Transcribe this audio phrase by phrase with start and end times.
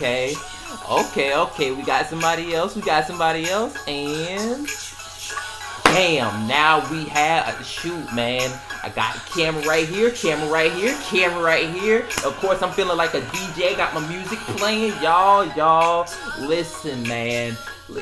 [0.00, 0.34] Okay,
[0.90, 1.72] okay, okay.
[1.72, 2.74] We got somebody else.
[2.74, 4.66] We got somebody else, and
[5.92, 8.48] Damn, now we have a shoot, man.
[8.82, 12.06] I got camera right here, camera right here, camera right here.
[12.24, 13.76] Of course, I'm feeling like a DJ.
[13.76, 16.08] Got my music playing, y'all, y'all.
[16.38, 17.56] Listen, man.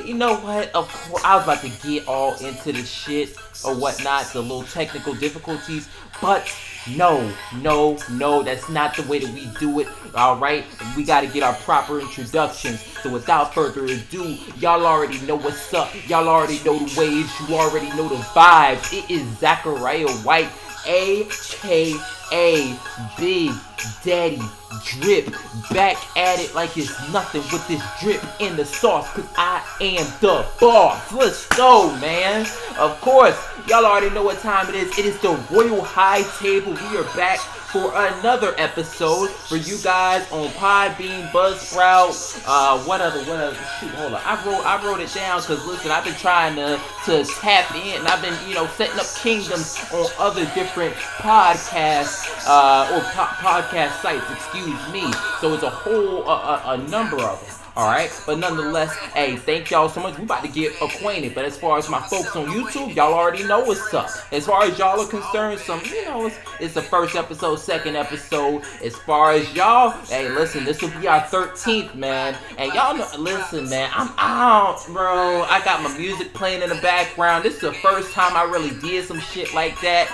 [0.05, 0.71] You know what?
[0.75, 3.35] Of course, I was about to get all into the shit
[3.65, 5.89] or whatnot, the little technical difficulties,
[6.21, 6.47] but
[6.95, 7.31] no,
[7.61, 9.87] no, no, that's not the way that we do it.
[10.15, 10.65] All right,
[10.95, 12.81] we got to get our proper introductions.
[13.01, 15.91] So without further ado, y'all already know what's up.
[16.07, 17.31] Y'all already know the waves.
[17.47, 18.93] You already know the vibes.
[18.93, 20.49] It is Zachariah White,
[20.85, 21.97] aka
[23.17, 23.51] Big
[24.03, 24.41] Daddy
[24.85, 25.33] Drip,
[25.71, 29.09] back at it like it's nothing with this drip in the sauce.
[29.13, 31.11] Cause I am the boss.
[31.11, 32.45] Let's go, man.
[32.77, 34.97] Of course, y'all already know what time it is.
[34.97, 36.73] It is the Royal High Table.
[36.73, 37.39] We are back
[37.71, 43.89] for another episode for you guys on Podbean, Buzzsprout, uh, what other, what other, shoot,
[43.91, 47.23] hold on, I wrote, I wrote it down because listen, I've been trying to, to
[47.25, 52.89] tap in, and I've been, you know, setting up kingdoms on other different podcasts, uh,
[52.91, 57.58] or po- podcast sites, excuse me, so it's a whole, a, a number of them.
[57.75, 60.17] All right, but nonetheless, hey, thank y'all so much.
[60.17, 61.35] We about to get acquainted.
[61.35, 64.09] But as far as my folks on YouTube, y'all already know what's up.
[64.31, 67.95] As far as y'all are concerned, some you know, it's, it's the first episode, second
[67.95, 68.63] episode.
[68.83, 72.35] As far as y'all, hey, listen, this will be our 13th, man.
[72.57, 75.43] And y'all know, listen, man, I'm out, bro.
[75.43, 77.45] I got my music playing in the background.
[77.45, 80.09] This is the first time I really did some shit like that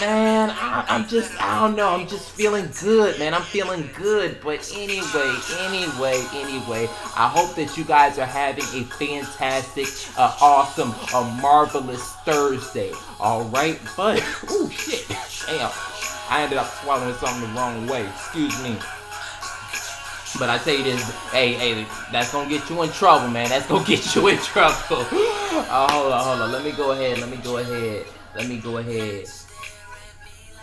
[0.00, 3.34] man, I, am just, I don't know, I'm just feeling good, man.
[3.34, 4.38] I'm feeling good.
[4.42, 9.86] But anyway, anyway, anyway, I hope that you guys are having a fantastic,
[10.18, 12.92] uh, awesome, a marvelous Thursday.
[13.20, 15.08] All right, but, oh shit,
[15.46, 15.70] damn,
[16.28, 18.06] I ended up swallowing something the wrong way.
[18.06, 18.76] Excuse me.
[20.36, 23.48] But I tell you this, hey, hey, that's gonna get you in trouble, man.
[23.48, 24.74] That's gonna get you in trouble.
[24.90, 26.52] oh, hold on, hold on.
[26.52, 27.18] Let me go ahead.
[27.18, 28.06] Let me go ahead.
[28.34, 29.28] Let me go ahead.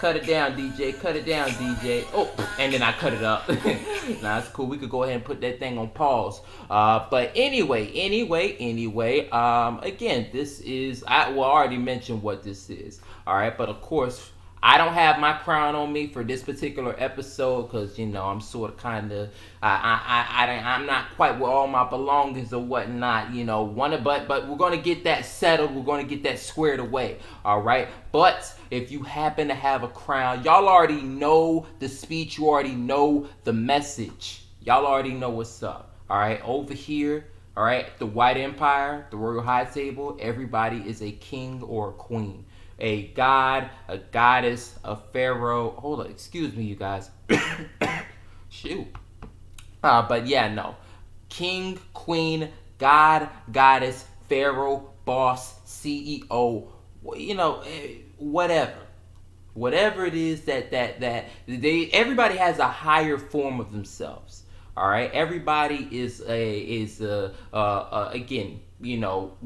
[0.01, 0.99] Cut it down, DJ.
[0.99, 2.07] Cut it down, DJ.
[2.11, 3.47] Oh, and then I cut it up.
[4.23, 4.65] nah, it's cool.
[4.65, 6.41] We could go ahead and put that thing on pause.
[6.71, 9.29] Uh, but anyway, anyway, anyway.
[9.29, 12.99] Um, again, this is I well I already mentioned what this is.
[13.27, 14.31] All right, but of course.
[14.63, 18.39] I don't have my crown on me for this particular episode because you know I'm
[18.41, 19.29] sort of kind of
[19.63, 23.33] I I I I'm not quite with all my belongings or whatnot.
[23.33, 25.73] You know, one but but we're gonna get that settled.
[25.73, 27.17] We're gonna get that squared away.
[27.43, 32.37] All right, but if you happen to have a crown, y'all already know the speech,
[32.37, 34.45] you already know the message.
[34.61, 35.97] Y'all already know what's up.
[36.09, 41.01] All right, over here, all right, the White Empire, the Royal High Table, everybody is
[41.01, 42.45] a king or a queen.
[42.79, 45.71] A god, a goddess, a pharaoh.
[45.71, 47.11] Hold on, excuse me, you guys.
[48.49, 48.87] Shoot.
[49.83, 50.75] Uh, but yeah, no.
[51.29, 56.67] King, queen, god, goddess, pharaoh, boss, CEO,
[57.15, 58.77] you know, eh, whatever.
[59.53, 64.43] Whatever it is that that that they everybody has a higher form of themselves
[64.77, 65.11] all right?
[65.11, 69.37] Everybody is a is a, uh, uh, again you know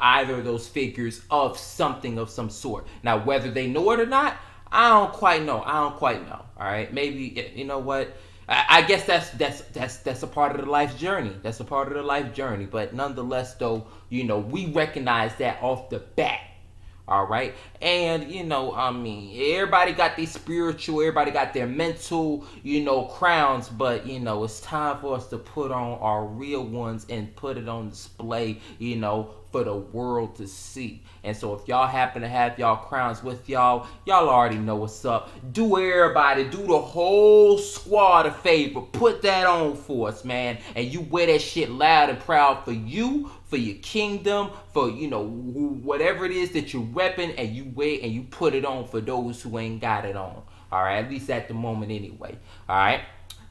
[0.00, 2.88] either those figures of something of some sort.
[3.04, 4.36] Now whether they know it or not
[4.74, 5.62] i don't quite know.
[5.62, 6.92] I don't quite know all right?
[6.92, 8.16] Maybe you know what?
[8.48, 11.36] I, I guess that's that's that's that's a part of the life journey.
[11.42, 12.66] That's a part of the life journey.
[12.66, 16.40] But nonetheless, though, you know, we recognize that off the bat
[17.12, 17.54] all right.
[17.82, 23.04] And, you know, I mean, everybody got these spiritual, everybody got their mental, you know,
[23.04, 27.36] crowns, but, you know, it's time for us to put on our real ones and
[27.36, 31.02] put it on display, you know, for the world to see.
[31.22, 35.04] And so if y'all happen to have y'all crowns with y'all, y'all already know what's
[35.04, 35.28] up.
[35.52, 38.80] Do everybody, do the whole squad a favor.
[38.80, 40.56] Put that on for us, man.
[40.74, 45.08] And you wear that shit loud and proud for you, for your kingdom, for you
[45.08, 48.88] know whatever it is that you're repping, and you wear and you put it on
[48.88, 50.40] for those who ain't got it on.
[50.72, 52.38] All right, at least at the moment, anyway.
[52.66, 53.02] All right,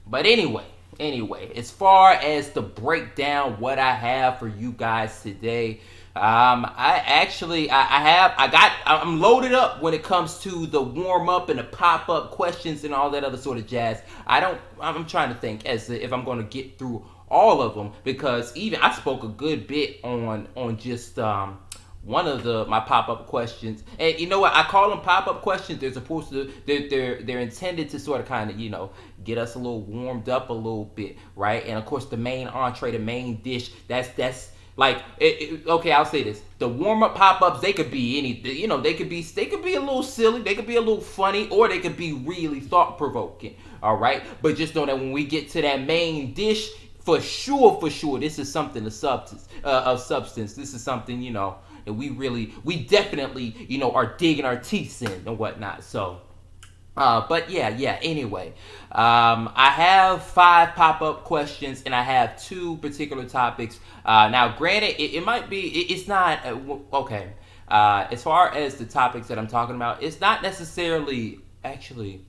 [0.08, 0.66] but anyway,
[1.00, 5.82] anyway, as far as to break down what I have for you guys today,
[6.16, 10.66] um, I actually I, I, have I got I'm loaded up when it comes to
[10.66, 14.02] the warm up and the pop up questions and all that other sort of jazz.
[14.26, 17.74] I don't I'm trying to think as if I'm going to get through all of
[17.74, 21.58] them because even I spoke a good bit on on just um,
[22.04, 25.28] one of the my pop up questions, and you know what I call them pop
[25.28, 25.80] up questions.
[25.80, 28.92] They're supposed to they're they're they're intended to sort of kind of you know
[29.24, 31.66] get us a little warmed up a little bit, right?
[31.66, 33.72] And of course the main entree, the main dish.
[33.88, 37.74] That's that's like it, it, okay, I'll say this: the warm up pop ups they
[37.74, 40.56] could be any, you know, they could be they could be a little silly, they
[40.56, 43.56] could be a little funny, or they could be really thought provoking.
[43.84, 46.70] All right, but just know that when we get to that main dish,
[47.04, 49.48] for sure, for sure, this is something of substance.
[49.64, 50.54] Uh, of substance.
[50.54, 54.58] This is something you know that we really, we definitely, you know, are digging our
[54.58, 55.84] teeth in and whatnot.
[55.84, 56.22] So.
[56.98, 57.98] Uh, but yeah, yeah.
[58.02, 58.50] Anyway,
[58.92, 63.80] um, I have five pop-up questions, and I have two particular topics.
[64.04, 66.58] Uh, now, granted, it, it might be, it, it's not uh,
[66.92, 67.32] okay.
[67.70, 72.26] Uh, as far as the topics that I'm talking about, it's not necessarily actually,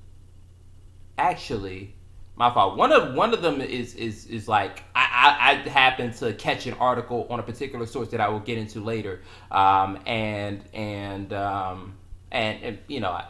[1.19, 1.97] actually,
[2.43, 2.77] my fault.
[2.77, 6.67] One of one of them is is is like I, I, I happened to catch
[6.67, 9.21] an article on a particular source that I will get into later,
[9.53, 11.94] um, and and um,
[12.32, 13.20] and, and you know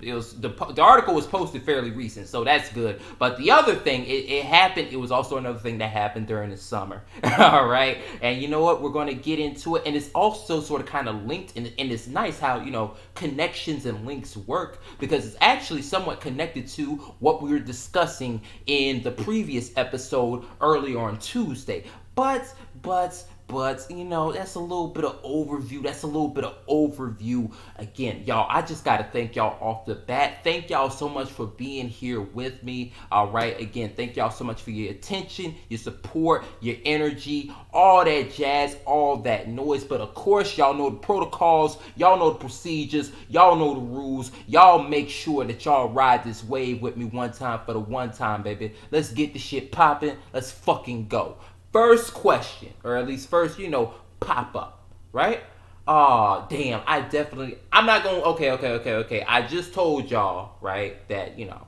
[0.00, 3.00] it was the, the article was posted fairly recent so that's good.
[3.18, 6.50] But the other thing it, it happened it was also another thing that happened during
[6.50, 7.02] the summer
[7.38, 7.98] all right?
[8.22, 8.80] And you know what?
[8.80, 11.72] We're going to get into it and it's also sort of kind of linked and,
[11.78, 16.68] and it's nice how you know connections and links work because it's actually somewhat connected
[16.68, 21.84] to what we were discussing in the previous episode earlier on tuesday.
[22.14, 25.82] But but but you know that's a little bit of overview.
[25.82, 27.52] That's a little bit of overview.
[27.76, 30.38] Again y'all i just gotta thank y'all off the bat.
[30.44, 32.92] Thank y'all so much for being here with me.
[33.10, 38.04] All right again thank y'all so much for your attention your support your energy all
[38.04, 39.84] that jazz all that noise.
[39.84, 41.78] But of course y'all know the protocols.
[41.96, 43.12] Y'all know the procedures.
[43.28, 44.32] Y'all know the rules.
[44.46, 48.12] Y'all make sure that y'all ride this wave with me one time for the one
[48.12, 48.72] time baby.
[48.90, 51.36] Let's get the shit popping let's fucking go
[51.72, 55.40] first question, or at least first, you know, pop up, right?
[55.88, 59.22] Oh, damn, I definitely, I'm not going, to okay, okay, okay, okay.
[59.22, 61.66] I just told y'all, right, that, you know,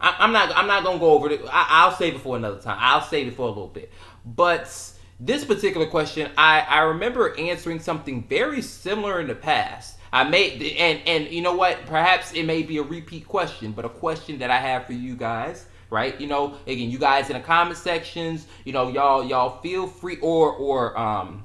[0.00, 1.42] I, am not, I'm not going to go over it.
[1.44, 2.78] I, I'll save it for another time.
[2.80, 3.92] I'll save it for a little bit.
[4.24, 4.64] But
[5.20, 9.98] this particular question, I, I remember answering something very similar in the past.
[10.14, 11.86] I made and and you know what?
[11.86, 15.16] Perhaps it may be a repeat question, but a question that I have for you
[15.16, 16.18] guys right?
[16.20, 20.16] You know, again, you guys in the comment sections, you know, y'all y'all feel free
[20.20, 21.44] or or um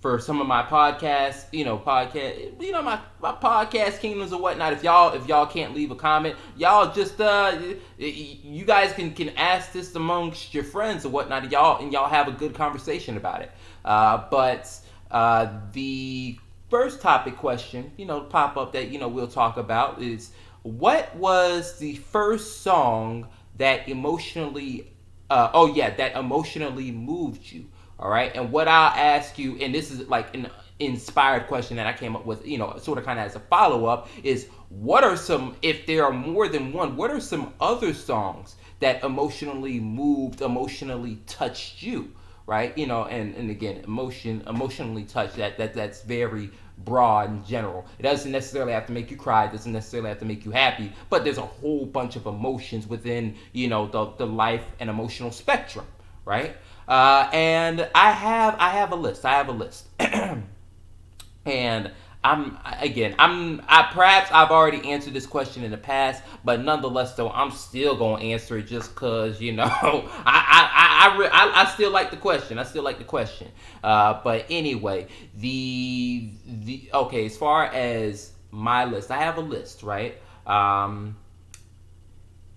[0.00, 4.40] for some of my podcasts, you know, podcast, you know, my, my podcast kingdoms or
[4.40, 4.74] whatnot.
[4.74, 7.58] If y'all if y'all can't leave a comment, y'all just uh,
[7.98, 12.28] you guys can can ask this amongst your friends or whatnot, y'all and y'all have
[12.28, 13.50] a good conversation about it.
[13.84, 14.70] Uh, but
[15.10, 16.38] uh, the
[16.70, 20.30] first topic question, you know, pop up that you know we'll talk about is
[20.62, 23.26] what was the first song
[23.56, 24.92] that emotionally,
[25.30, 27.66] uh, oh yeah, that emotionally moved you.
[27.98, 28.34] All right.
[28.34, 32.16] And what I'll ask you, and this is like an inspired question that I came
[32.16, 35.16] up with, you know, sort of kind of as a follow up, is what are
[35.16, 40.42] some, if there are more than one, what are some other songs that emotionally moved,
[40.42, 42.12] emotionally touched you?
[42.46, 42.76] Right.
[42.76, 47.86] You know, and, and again, emotion, emotionally touched, that, that that's very broad in general.
[47.98, 49.46] It doesn't necessarily have to make you cry.
[49.46, 50.92] It doesn't necessarily have to make you happy.
[51.10, 55.30] But there's a whole bunch of emotions within, you know, the, the life and emotional
[55.30, 55.86] spectrum,
[56.24, 56.56] right?
[56.86, 59.24] Uh, and I have I have a list.
[59.24, 59.86] I have a list.
[61.46, 61.90] and
[62.24, 67.14] I'm again, I'm I perhaps I've already answered this question in the past, but nonetheless
[67.14, 71.66] though, I'm still gonna answer it just cause you know I I I, I, I
[71.66, 72.58] still like the question.
[72.58, 73.48] I still like the question.
[73.82, 75.06] Uh, but anyway,
[75.36, 80.16] the the okay as far as my list, I have a list, right?
[80.46, 81.16] Um,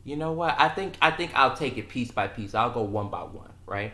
[0.05, 0.55] you know what?
[0.57, 2.55] I think I think I'll take it piece by piece.
[2.55, 3.91] I'll go one by one, right?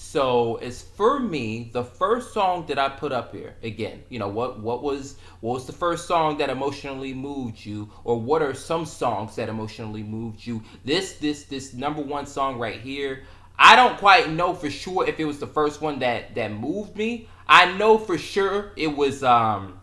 [0.00, 4.28] So as for me, the first song that I put up here, again, you know,
[4.28, 8.54] what what was what was the first song that emotionally moved you, or what are
[8.54, 10.62] some songs that emotionally moved you?
[10.84, 13.24] This this this number one song right here.
[13.58, 16.96] I don't quite know for sure if it was the first one that that moved
[16.96, 17.28] me.
[17.48, 19.80] I know for sure it was um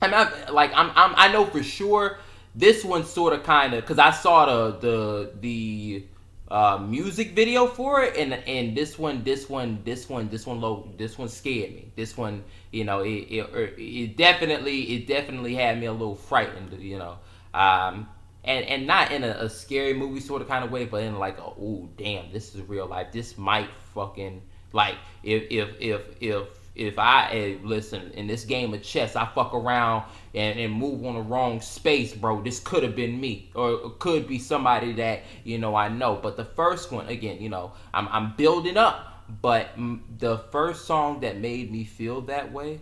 [0.00, 2.18] I'm not like I'm, I'm I know for sure
[2.54, 6.06] this one sort of kind of cuz I saw the the the
[6.52, 10.60] uh, music video for it, and and this one, this one, this one, this one,
[10.60, 11.90] low, this one scared me.
[11.96, 16.14] This one, you know, it it, er, it definitely it definitely had me a little
[16.14, 17.16] frightened, you know,
[17.54, 18.06] um,
[18.44, 21.18] and and not in a, a scary movie sort of kind of way, but in
[21.18, 23.12] like, a, oh damn, this is real life.
[23.12, 24.42] This might fucking
[24.74, 29.24] like if if if if if I hey, listen in this game of chess, I
[29.24, 32.42] fuck around and, and move on the wrong space, bro.
[32.42, 36.18] This could have been me, or could be somebody that you know I know.
[36.22, 39.08] But the first one, again, you know, I'm I'm building up.
[39.40, 39.70] But
[40.18, 42.80] the first song that made me feel that way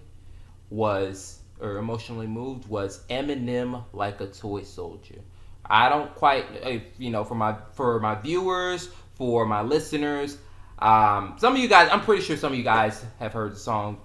[0.69, 5.21] was, or emotionally moved, was Eminem "Like a Toy Soldier."
[5.65, 6.47] I don't quite,
[6.99, 10.39] you know, for my for my viewers, for my listeners,
[10.81, 13.59] um, some of you guys, I'm pretty sure some of you guys have heard the
[13.59, 14.01] song.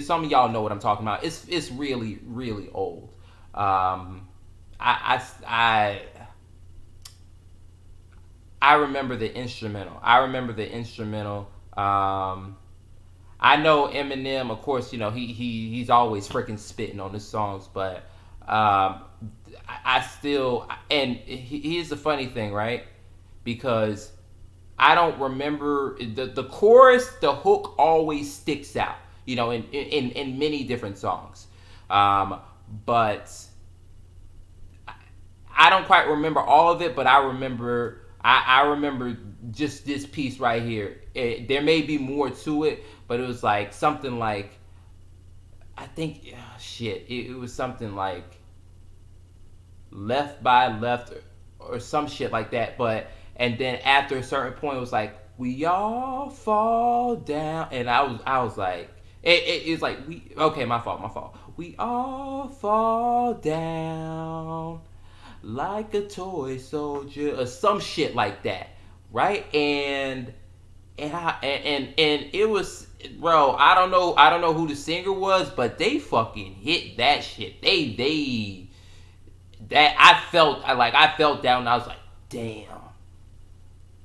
[0.00, 1.24] Some of y'all know what I'm talking about.
[1.24, 3.10] It's it's really really old.
[3.54, 4.28] Um,
[4.78, 6.02] I, I, I
[8.62, 9.98] I remember the instrumental.
[10.02, 11.50] I remember the instrumental.
[11.76, 12.56] Um,
[13.38, 14.92] I know Eminem, of course.
[14.92, 18.04] You know he he he's always freaking spitting on his songs, but
[18.46, 19.02] um,
[19.66, 22.84] I still and here's the funny thing, right?
[23.44, 24.12] Because
[24.78, 28.96] I don't remember the the chorus, the hook always sticks out,
[29.30, 31.46] you know, in in, in many different songs.
[31.88, 32.40] Um,
[32.84, 33.32] but
[35.56, 39.16] I don't quite remember all of it, but I remember I, I remember
[39.52, 41.00] just this piece right here.
[41.14, 44.58] It, there may be more to it, but it was like something like
[45.78, 47.06] I think oh, shit.
[47.08, 48.36] It, it was something like
[49.92, 51.12] left by left
[51.60, 52.76] or, or some shit like that.
[52.76, 57.88] But and then after a certain point, it was like we all fall down, and
[57.88, 58.90] I was I was like
[59.22, 64.80] it, it, it's like we okay my fault my fault we all fall down
[65.42, 68.68] like a toy soldier or some shit like that
[69.12, 70.32] right and
[70.98, 72.86] and I, and, and and it was
[73.18, 76.98] bro i don't know i don't know who the singer was but they fucking hit
[76.98, 78.70] that shit they they
[79.70, 81.98] that I felt I like I felt down I was like,
[82.28, 82.66] damn.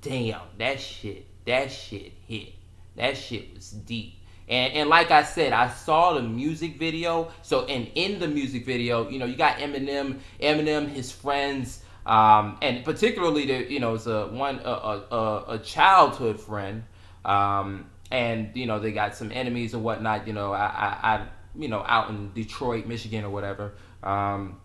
[0.02, 2.54] Damn, that shit, that shit hit.
[2.96, 4.15] That shit was deep.
[4.48, 7.32] And and like I said, I saw the music video.
[7.42, 12.58] So and in the music video, you know, you got Eminem, Eminem, his friends, um,
[12.62, 16.84] and particularly the you know it's a one a, a, a childhood friend,
[17.24, 20.28] um, and you know they got some enemies and whatnot.
[20.28, 23.74] You know, I, I, I you know out in Detroit, Michigan or whatever.
[24.04, 24.62] Um,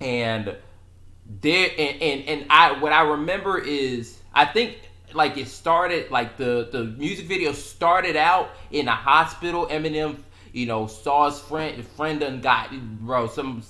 [0.00, 0.56] and
[1.40, 4.78] there and, and and I what I remember is I think
[5.14, 9.66] like it started like the the music video started out in a hospital.
[9.66, 10.18] Eminem,
[10.52, 13.62] you know, saw his friend friend done got bro some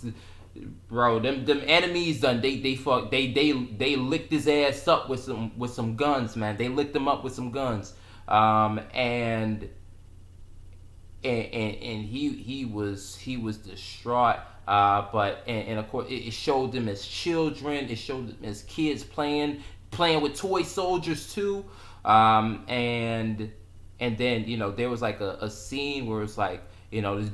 [0.89, 5.09] bro them them enemies done they they fuck they they they licked his ass up
[5.09, 7.95] with some with some guns man they licked him up with some guns
[8.29, 9.71] um and
[11.25, 16.09] and and, and he he was he was distraught uh, but and, and, of course
[16.09, 17.89] it, it, showed them as children.
[17.89, 21.65] It showed them as kids playing playing with toy soldiers too.
[22.05, 23.53] Um, and
[24.01, 27.25] and then you know there was like a, a scene where it's like you know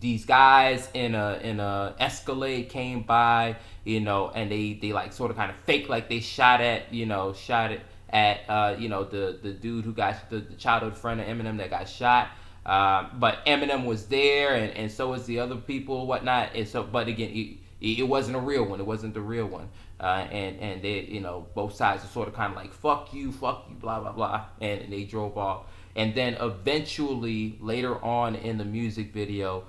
[0.00, 5.12] these guys in a in a Escalade came by you know and they they like
[5.12, 8.74] sort of kind of fake like they shot at you know shot it at uh,
[8.76, 11.88] you know the the dude who got the, the childhood friend of Eminem that got
[11.88, 12.28] shot
[12.68, 16.50] um, but Eminem was there, and, and so was the other people, whatnot.
[16.54, 18.78] And so, but again, it, it wasn't a real one.
[18.78, 19.70] It wasn't the real one.
[20.00, 23.12] Uh, and and they, you know, both sides are sort of kind of like "fuck
[23.12, 25.66] you, fuck you," blah blah blah, and, and they drove off.
[25.96, 29.64] And then eventually, later on in the music video,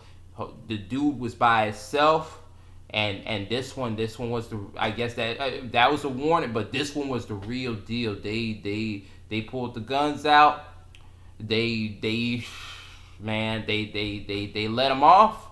[0.67, 2.41] the dude was by himself.
[2.91, 6.09] And and this one this one was the i guess that uh, that was a
[6.09, 8.15] warning but this one was the real deal.
[8.15, 10.63] They they they pulled the guns out.
[11.39, 12.45] They they
[13.19, 15.47] man, they they they they let him off,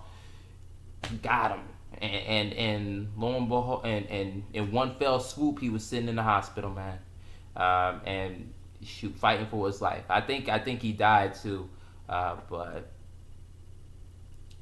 [1.21, 1.61] got him,
[2.01, 6.15] and and, lo and behold, and, and in one fell swoop, he was sitting in
[6.15, 6.99] the hospital, man,
[7.55, 10.03] um, and shoot, fighting for his life.
[10.09, 11.69] I think I think he died too,
[12.07, 12.91] uh, but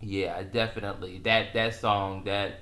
[0.01, 2.59] yeah, definitely that that song that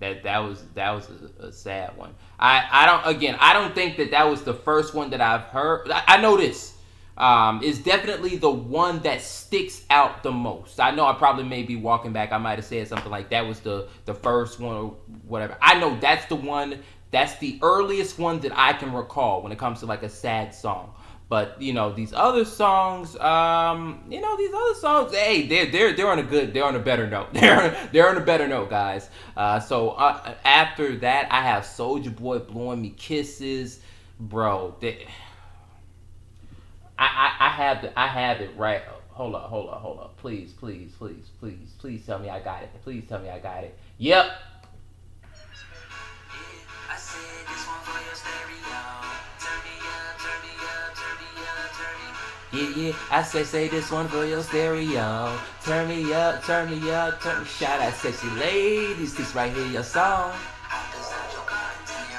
[0.00, 2.14] that that was that was a, a, sad one.
[2.38, 5.42] I I don't again I don't think that that was the first one that I've
[5.42, 5.90] heard.
[5.90, 6.73] I, I know this
[7.16, 10.80] um, is definitely the one that sticks out the most.
[10.80, 12.32] I know I probably may be walking back.
[12.32, 15.56] I might have said something like that was the the first one or whatever.
[15.60, 16.80] I know that's the one.
[17.10, 20.52] That's the earliest one that I can recall when it comes to like a sad
[20.54, 20.92] song.
[21.28, 25.14] But you know these other songs, um, you know these other songs.
[25.14, 27.32] Hey, they're they're they're on a good, they're on a better note.
[27.32, 29.08] They're they're on a better note, guys.
[29.36, 33.80] Uh, so uh, after that, I have Soulja Boy blowing me kisses,
[34.20, 34.76] bro.
[34.80, 35.06] They,
[36.98, 38.82] I, I, I have the, I have it right.
[39.10, 40.16] Hold up, hold up, hold up.
[40.16, 42.70] Please, please, please, please, please tell me I got it.
[42.82, 43.76] Please tell me I got it.
[43.98, 44.26] Yep.
[52.52, 55.36] Yeah, yeah, I say, say this one for your stereo.
[55.64, 57.46] Turn me up, turn me up, turn me.
[57.46, 60.32] Shout out sexy ladies, this right here your song.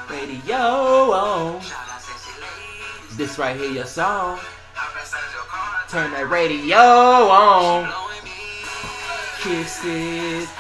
[0.09, 1.61] Radio on.
[3.15, 4.39] This right here your song.
[5.95, 6.75] Turn that radio
[7.31, 7.87] on.
[9.39, 10.51] Kisses.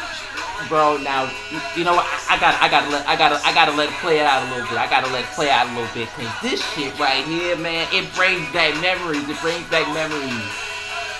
[0.71, 1.27] Bro, now
[1.75, 2.07] you know what?
[2.31, 4.55] I gotta, I gotta let, I gotta, I gotta let it play it out a
[4.55, 4.79] little bit.
[4.79, 7.83] I gotta let it play out a little bit, cause this shit right here, man,
[7.91, 9.27] it brings back memories.
[9.27, 10.47] It brings back memories.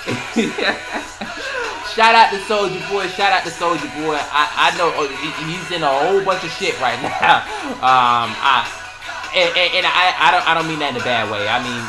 [1.91, 3.11] Shout out to Soulja Boy.
[3.11, 4.15] Shout out to Soulja Boy.
[4.15, 5.11] I, I know oh,
[5.43, 7.43] he's in a whole bunch of shit right now.
[7.83, 8.63] Um, I
[9.35, 11.51] and, and, and I, I don't I don't mean that in a bad way.
[11.51, 11.83] I mean,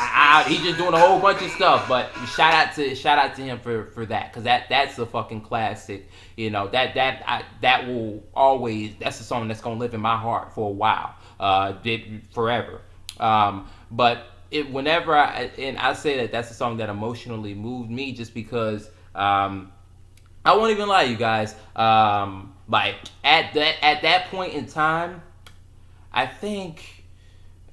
[0.00, 1.88] I, he's just doing a whole bunch of stuff.
[1.88, 5.06] But shout out to shout out to him for for that because that that's a
[5.06, 6.08] fucking classic.
[6.36, 10.00] You know that that I, that will always that's a song that's gonna live in
[10.00, 11.14] my heart for a while.
[11.38, 12.80] Uh, did forever.
[13.18, 17.90] Um, but it whenever I and I say that that's a song that emotionally moved
[17.90, 18.90] me just because.
[19.14, 19.72] Um,
[20.42, 21.54] I won't even lie, you guys.
[21.76, 25.22] Um, like at that at that point in time,
[26.12, 26.99] I think,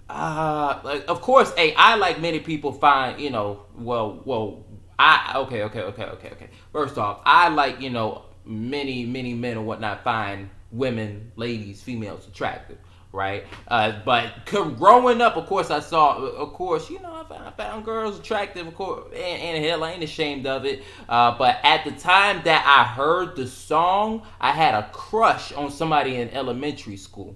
[0.10, 4.66] uh, like of course, hey, I like many people find you know, well, well,
[4.98, 6.50] I okay, okay, okay, okay, okay.
[6.72, 12.28] First off, I like you know many many men and whatnot find women, ladies, females
[12.28, 12.78] attractive
[13.12, 13.46] right?
[13.68, 17.52] Uh, but growing up, of course, I saw, of course, you know, I found, I
[17.52, 20.84] found girls attractive, of course, and, and, hell, I ain't ashamed of it.
[21.08, 25.72] Uh, but at the time that I heard the song, I had a crush on
[25.72, 27.36] somebody in elementary school.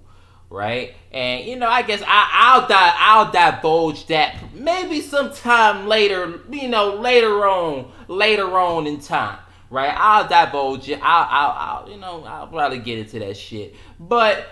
[0.52, 6.40] Right, and you know, I guess I, will di- I'll divulge that maybe sometime later,
[6.50, 9.38] you know, later on, later on in time
[9.72, 9.94] right?
[9.96, 11.00] I'll divulge it.
[11.02, 13.74] I'll, I'll, I'll, you know, I'll probably get into that shit.
[13.98, 14.46] But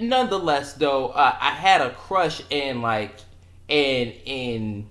[0.00, 3.14] nonetheless, though, uh, I had a crush in like,
[3.68, 4.90] in in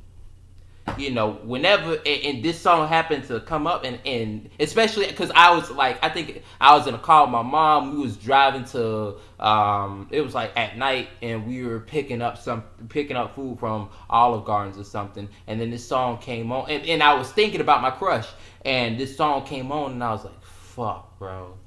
[0.97, 5.55] you know, whenever and, this song happened to come up, and and especially because I
[5.55, 7.95] was like, I think I was in a car with my mom.
[7.95, 12.37] We was driving to, um, it was like at night, and we were picking up
[12.37, 16.69] some picking up food from Olive Gardens or something, and then this song came on,
[16.69, 18.27] and, and I was thinking about my crush,
[18.65, 21.57] and this song came on, and I was like, fuck, bro,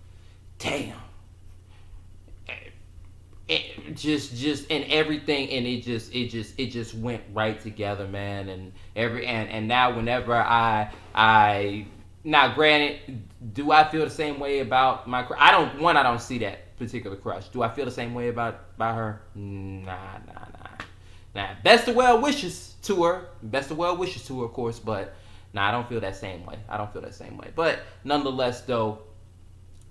[0.59, 1.06] damn
[3.49, 8.07] it just just and everything and it just it just it just went right together
[8.09, 8.49] man.
[8.49, 11.87] And every and and now whenever i i
[12.25, 13.23] now granted
[13.55, 16.77] do i feel the same way about my i don't one i don't see that
[16.77, 17.49] particular crush.
[17.49, 19.21] Do i feel the same way about about her?
[19.35, 20.85] Nah nah nah.
[21.35, 23.29] Nah best of well wishes to her.
[23.43, 25.15] Best of well wishes to her of course but
[25.53, 26.59] nah i don't feel that same way.
[26.69, 27.53] I don't feel that same way.
[27.55, 29.03] But nonetheless though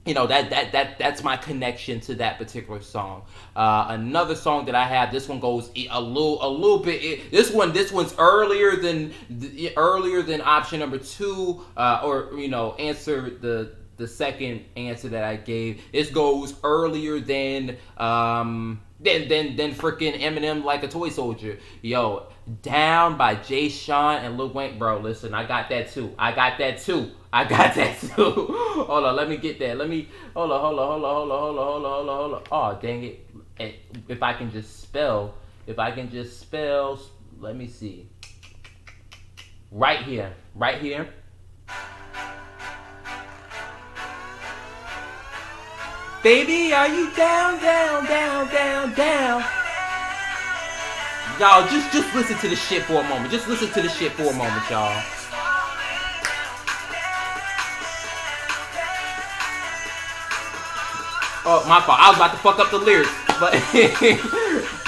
[0.06, 3.24] you know that that that that's my connection to that particular song.
[3.56, 7.32] Uh, another song that I have, this one goes a little a little bit.
[7.32, 9.14] This one this one's earlier than
[9.76, 15.24] earlier than option number two, uh, or you know answer the the second answer that
[15.24, 15.82] I gave.
[15.92, 21.58] This goes earlier than um than than than freaking Eminem like a toy soldier.
[21.82, 22.28] Yo,
[22.62, 25.00] down by Jay Sean and Lil Wayne, bro.
[25.00, 26.14] Listen, I got that too.
[26.20, 27.12] I got that too.
[27.32, 28.48] I got that too.
[28.50, 29.78] hold on, let me get that.
[29.78, 32.34] Let me hold on, hold on, hold on, hold on, hold on, hold on, hold
[32.34, 32.44] on.
[32.52, 33.80] Oh dang it!
[34.08, 35.36] If I can just spell,
[35.68, 37.00] if I can just spell,
[37.40, 38.10] let me see.
[39.72, 41.10] Right here, right here.
[46.26, 49.44] Baby, are you down, down, down, down, down?
[51.40, 53.32] Y'all, just just listen to the shit for a moment.
[53.32, 55.04] Just listen to the shit for a moment, y'all.
[61.46, 62.00] Oh, my fault.
[62.02, 64.82] I was about to fuck up the lyrics, but.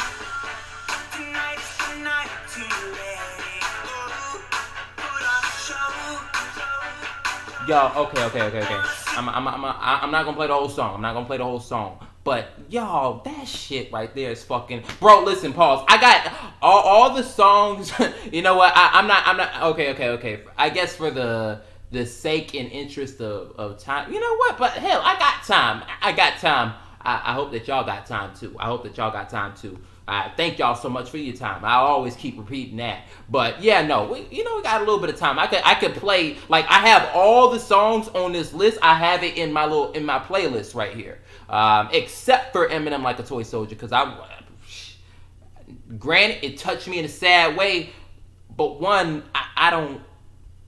[7.67, 8.81] Yo, okay, okay, okay, okay.
[9.07, 10.95] I'm, I'm, I'm, I'm not gonna play the whole song.
[10.95, 11.99] I'm not gonna play the whole song.
[12.23, 14.83] But y'all, that shit right there is fucking.
[15.01, 15.83] Bro, listen, pause.
[15.89, 17.91] I got all, all the songs.
[18.31, 18.71] you know what?
[18.73, 19.27] I, I'm not.
[19.27, 19.63] I'm not.
[19.73, 20.43] Okay, okay, okay.
[20.57, 24.13] I guess for the the sake and interest of, of time.
[24.13, 24.57] You know what?
[24.57, 25.83] But hell, I got time.
[26.01, 26.73] I got time.
[27.01, 28.55] I, I hope that y'all got time too.
[28.57, 29.77] I hope that y'all got time too.
[30.07, 31.65] I thank y'all so much for your time.
[31.65, 33.03] I always keep repeating that.
[33.29, 35.37] But yeah, no, we, you know, we got a little bit of time.
[35.37, 38.79] I could I could play like I have all the songs on this list.
[38.81, 43.03] I have it in my little in my playlist right here, um, except for Eminem
[43.03, 44.35] like a toy soldier because I.
[45.97, 47.91] Granted, it touched me in a sad way,
[48.55, 50.01] but one, I, I don't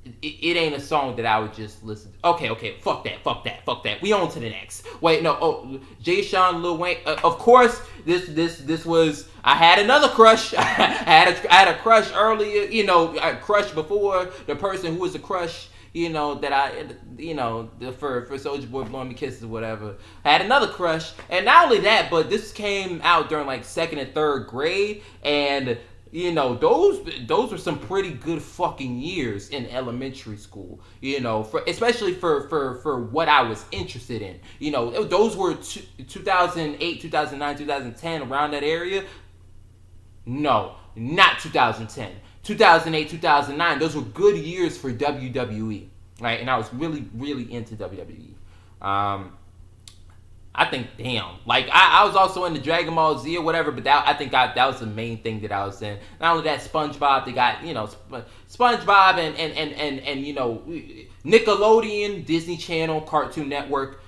[0.05, 2.11] it, it, ain't a song that I would just listen.
[2.11, 2.29] To.
[2.29, 4.01] Okay, okay, fuck that, fuck that, fuck that.
[4.01, 4.85] We on to the next.
[5.01, 5.37] Wait, no.
[5.39, 6.97] Oh, Jay Sean, Lil Wayne.
[7.05, 9.27] Uh, of course, this this this was.
[9.43, 10.53] I had another crush.
[10.57, 12.63] I had a, I had a crush earlier.
[12.63, 15.69] You know, a crush before the person who was a crush.
[15.91, 16.85] You know that I,
[17.17, 19.95] you know, for for Soulja Boy blowing me kisses or whatever.
[20.23, 23.97] I had another crush, and not only that, but this came out during like second
[23.97, 25.77] and third grade, and
[26.11, 31.43] you know those those were some pretty good fucking years in elementary school you know
[31.43, 34.39] for especially for for for what i was interested in.
[34.59, 39.03] You know those were 2008 2009 2010 around that area?
[40.25, 42.11] No not 2010
[42.43, 45.87] 2008 2009 those were good years for wwe
[46.19, 46.39] right?
[46.39, 48.33] And i was really really into wwe
[48.85, 49.33] um
[50.59, 51.37] I think, damn.
[51.45, 54.13] Like I, I was also in the Dragon Ball Z or whatever, but that I
[54.13, 55.97] think I, that was the main thing that I was in.
[56.19, 57.25] Not only that, SpongeBob.
[57.25, 57.89] They got you know
[58.49, 60.61] SpongeBob and and and and, and you know
[61.23, 64.01] Nickelodeon, Disney Channel, Cartoon Network.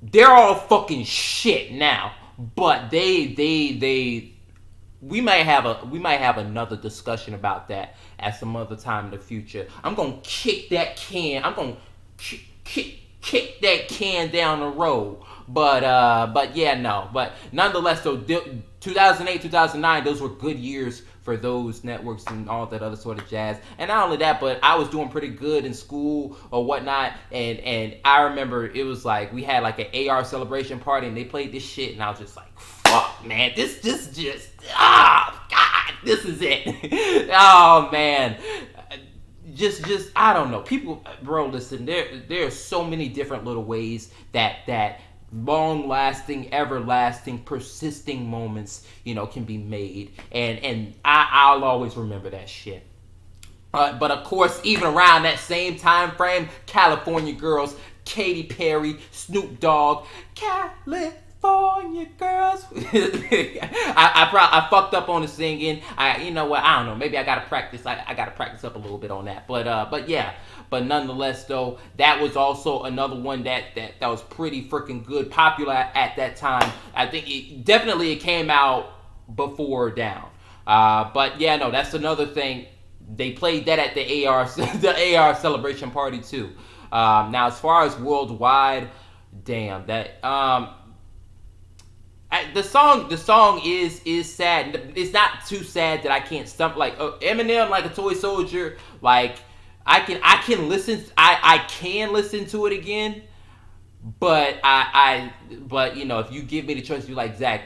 [0.00, 2.12] They're all fucking shit now,
[2.54, 4.34] but they they they
[5.02, 9.06] we might have a we might have another discussion about that at some other time
[9.06, 9.66] in the future.
[9.82, 11.42] I'm gonna kick that can.
[11.42, 11.78] I'm gonna
[12.16, 15.22] kick kick kick that can down the road.
[15.48, 17.08] But uh, but yeah, no.
[17.12, 22.80] But nonetheless, so 2008, 2009, those were good years for those networks and all that
[22.80, 23.58] other sort of jazz.
[23.76, 27.12] And not only that, but I was doing pretty good in school or whatnot.
[27.32, 31.16] And and I remember it was like we had like an AR celebration party and
[31.16, 35.46] they played this shit, and I was just like, fuck, man, this this just ah,
[35.50, 37.28] God, this is it.
[37.32, 38.36] oh man,
[39.58, 40.60] just just I don't know.
[40.60, 41.84] People, bro, listen.
[41.84, 45.00] There there are so many different little ways that that
[45.32, 51.98] long lasting everlasting persisting moments you know can be made and and I, i'll always
[51.98, 52.82] remember that shit
[53.74, 57.76] uh, but of course even around that same time frame california girls
[58.08, 62.64] Katy Perry, Snoop Dogg, California California girls.
[62.74, 65.82] I I, pro- I fucked up on the singing.
[65.96, 66.94] I you know what I don't know.
[66.94, 67.86] Maybe I gotta practice.
[67.86, 69.46] I, I gotta practice up a little bit on that.
[69.46, 70.34] But uh but yeah.
[70.70, 75.30] But nonetheless though, that was also another one that that that was pretty freaking good,
[75.30, 76.70] popular at that time.
[76.94, 78.92] I think it definitely it came out
[79.34, 80.28] before Down.
[80.66, 82.66] Uh, but yeah, no, that's another thing.
[83.16, 86.50] They played that at the AR the AR celebration party too.
[86.90, 88.88] Um, now, as far as worldwide,
[89.44, 90.70] damn that um,
[92.30, 94.92] I, the song the song is is sad.
[94.94, 98.76] It's not too sad that I can't stump like uh, Eminem like a toy soldier.
[99.00, 99.36] Like
[99.86, 103.22] I can I can listen I I can listen to it again.
[104.20, 107.62] But I I but you know if you give me the choice, you like Zach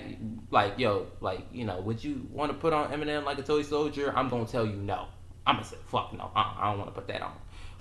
[0.50, 3.62] like yo like you know would you want to put on Eminem like a toy
[3.62, 4.12] soldier?
[4.14, 5.06] I'm gonna tell you no.
[5.44, 6.30] I'm gonna say fuck no.
[6.36, 7.32] I, I don't want to put that on.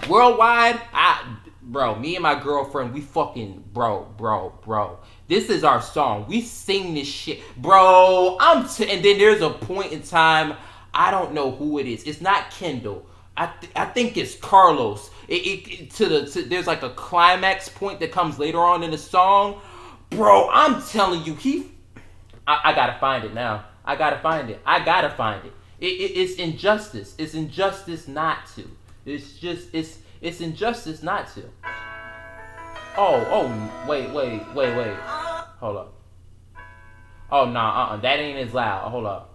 [0.09, 4.99] Worldwide, I bro, me and my girlfriend, we fucking bro, bro, bro.
[5.31, 6.25] This is our song.
[6.27, 8.35] We sing this shit, bro.
[8.41, 10.57] I'm t- and then there's a point in time.
[10.93, 12.03] I don't know who it is.
[12.03, 13.05] It's not Kendall.
[13.37, 15.09] I, th- I think it's Carlos.
[15.29, 18.83] It, it, it to the to, there's like a climax point that comes later on
[18.83, 19.61] in the song,
[20.09, 20.49] bro.
[20.49, 21.71] I'm telling you, he.
[22.45, 23.63] I, I gotta find it now.
[23.85, 24.59] I gotta find it.
[24.65, 25.53] I gotta find it.
[25.79, 27.15] it it's injustice.
[27.17, 28.69] It's injustice not to.
[29.05, 31.43] It's just it's it's injustice not to.
[32.97, 35.20] Oh, oh, wait, wait, wait, wait.
[35.61, 35.93] Hold up.
[37.31, 37.97] Oh, nah, uh-uh.
[37.97, 38.89] That ain't as loud.
[38.89, 39.29] Hold up.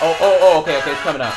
[0.00, 1.34] Oh, oh, oh, okay, okay, it's coming up.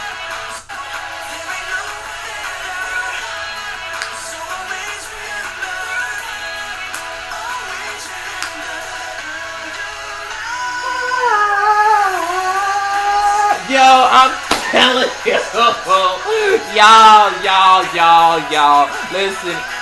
[13.67, 14.31] Yo, I'm
[14.71, 15.33] telling you.
[16.79, 18.87] y'all, y'all, y'all, y'all.
[19.11, 19.74] Listen,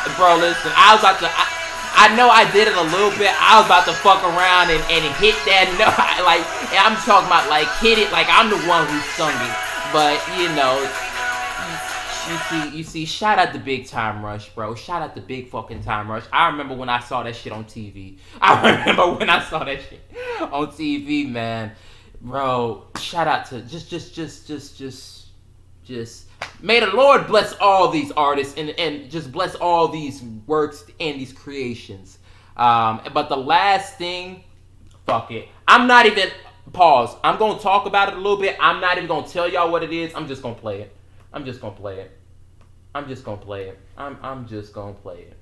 [0.00, 1.28] I bro, listen, I was about to.
[1.28, 1.60] I,
[1.92, 3.28] I know I did it a little bit.
[3.36, 6.24] I was about to fuck around and, and hit that note.
[6.24, 6.40] like,
[6.72, 9.54] I'm talking about like hit it like I'm the one who sung it.
[9.92, 14.74] But you know, you, you see, you see, shout out the Big Time Rush, bro.
[14.74, 16.24] Shout out the Big fucking Time Rush.
[16.32, 18.18] I remember when I saw that shit on TV.
[18.40, 20.00] I remember when I saw that shit
[20.40, 21.72] on TV, man.
[22.22, 25.19] Bro, shout out to just, just, just, just, just,
[25.90, 26.30] just
[26.62, 31.20] May the Lord bless all these artists and, and just bless all these works and
[31.20, 32.18] these creations.
[32.56, 34.44] Um, but the last thing,
[35.06, 35.48] fuck it.
[35.66, 36.28] I'm not even,
[36.72, 37.16] pause.
[37.24, 38.56] I'm to talk about it a little bit.
[38.60, 40.14] I'm not even to tell y'all what it is.
[40.14, 40.94] I'm just to play it.
[41.32, 42.18] I'm just to play it.
[42.94, 43.78] I'm just to play it.
[43.96, 45.36] I'm, I'm just to play it.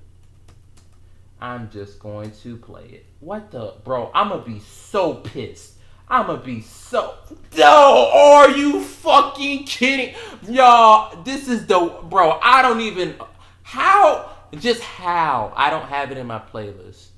[1.41, 3.05] I'm just going to play it.
[3.19, 4.11] What the, bro?
[4.13, 5.78] I'm to be so pissed
[6.09, 7.13] I'ma be so.
[7.55, 10.15] No, are you fucking kidding?
[10.47, 11.99] Y'all, this is the.
[12.03, 13.15] Bro, I don't even.
[13.61, 14.35] How?
[14.53, 15.53] Just how?
[15.55, 17.09] I don't have it in my playlist.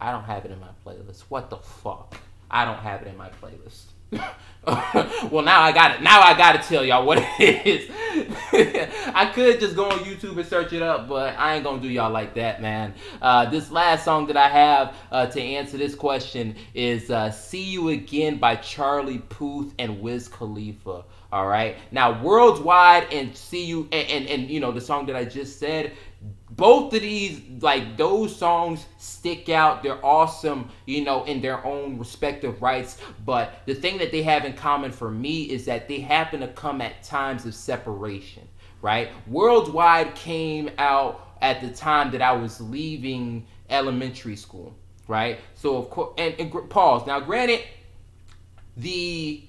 [0.00, 1.24] I don't have it in my playlist.
[1.28, 2.16] What the fuck?
[2.50, 3.82] I don't have it in my playlist.
[5.30, 6.02] well, now I got it.
[6.02, 7.90] Now I got to tell y'all what it is.
[9.14, 11.88] I could just go on YouTube and search it up, but I ain't gonna do
[11.88, 12.94] y'all like that, man.
[13.22, 17.62] Uh, this last song that I have uh, to answer this question is uh, "See
[17.62, 21.04] You Again" by Charlie Puth and Wiz Khalifa.
[21.32, 21.76] All right.
[21.90, 25.58] Now, worldwide and "See You" and, and, and you know the song that I just
[25.58, 25.92] said
[26.50, 31.96] both of these like those songs stick out they're awesome you know in their own
[31.98, 35.98] respective rights but the thing that they have in common for me is that they
[35.98, 38.46] happen to come at times of separation
[38.82, 44.74] right worldwide came out at the time that I was leaving elementary school,
[45.08, 45.38] right?
[45.54, 47.06] So of course, and, and pause.
[47.06, 47.62] Now, granted,
[48.76, 49.42] the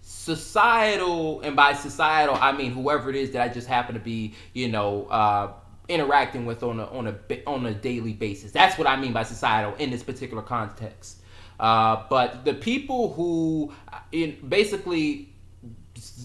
[0.00, 4.34] societal, and by societal I mean whoever it is that I just happen to be,
[4.52, 5.52] you know, uh,
[5.88, 8.52] interacting with on a on a on a daily basis.
[8.52, 11.18] That's what I mean by societal in this particular context.
[11.58, 13.72] Uh, but the people who,
[14.12, 15.28] in basically,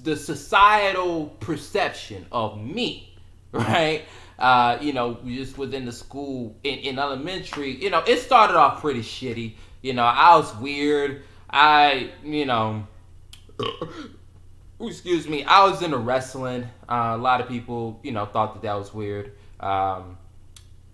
[0.03, 3.15] the societal perception of me,
[3.51, 4.03] right?
[4.37, 8.79] Uh, you know, just within the school in, in elementary, you know, it started off
[8.79, 9.55] pretty shitty.
[9.81, 11.23] You know, I was weird.
[11.49, 12.87] I, you know,
[14.79, 16.63] excuse me, I was into wrestling.
[16.87, 19.33] Uh, a lot of people, you know, thought that that was weird.
[19.59, 20.17] Um,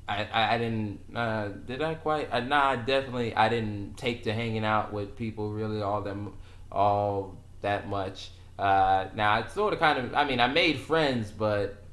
[0.07, 2.31] I, I, I didn't uh, did I quite?
[2.31, 6.33] Uh, nah definitely I didn't take to hanging out with people really all them
[6.71, 8.31] all that much.
[8.57, 11.83] Uh, now it's sort of kind of I mean I made friends but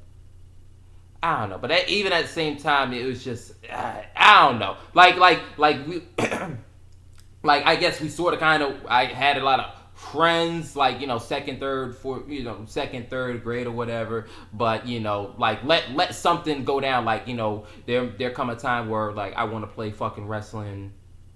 [1.21, 1.57] I don't know.
[1.57, 4.77] But even at the same time it was just uh, I don't know.
[4.93, 6.03] Like like like we
[7.43, 10.99] like I guess we sort of kind of I had a lot of friends like
[11.01, 14.27] you know second third fourth you know second third grade or whatever.
[14.53, 17.05] But you know like let let something go down.
[17.05, 20.27] Like you know there there come a time where like i want to play fucking
[20.27, 20.93] wrestling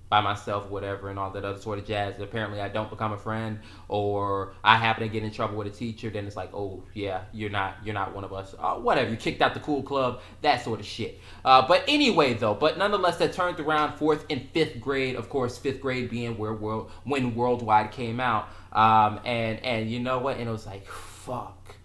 [0.09, 2.19] by myself, whatever, and all that other sort of jazz.
[2.19, 5.71] Apparently, I don't become a friend, or I happen to get in trouble with a
[5.71, 6.09] teacher.
[6.09, 8.55] Then it's like, oh yeah, you're not, you're not one of us.
[8.57, 11.19] Uh, whatever, you kicked out the cool club, that sort of shit.
[11.43, 15.15] Uh, but anyway, though, but nonetheless, that turned around fourth and fifth grade.
[15.15, 19.99] Of course, fifth grade being where world when Worldwide came out, um, and and you
[19.99, 20.37] know what?
[20.37, 21.75] And it was like, fuck,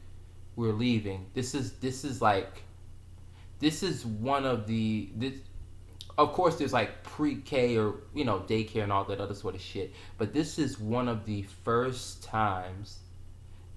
[0.55, 1.27] we're leaving.
[1.35, 2.63] This is this is like,
[3.59, 5.35] this is one of the this
[6.19, 9.61] of course there's like pre-K or you know daycare and all that other sort of
[9.61, 9.93] shit.
[10.19, 12.99] But this is one of the first times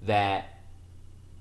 [0.02, 0.62] that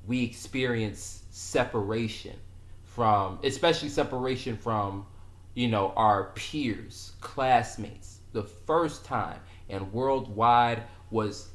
[0.08, 2.36] we experience separation
[2.84, 5.06] from, especially separation from,
[5.54, 8.20] you know, our peers, classmates.
[8.32, 11.50] The first time, and worldwide was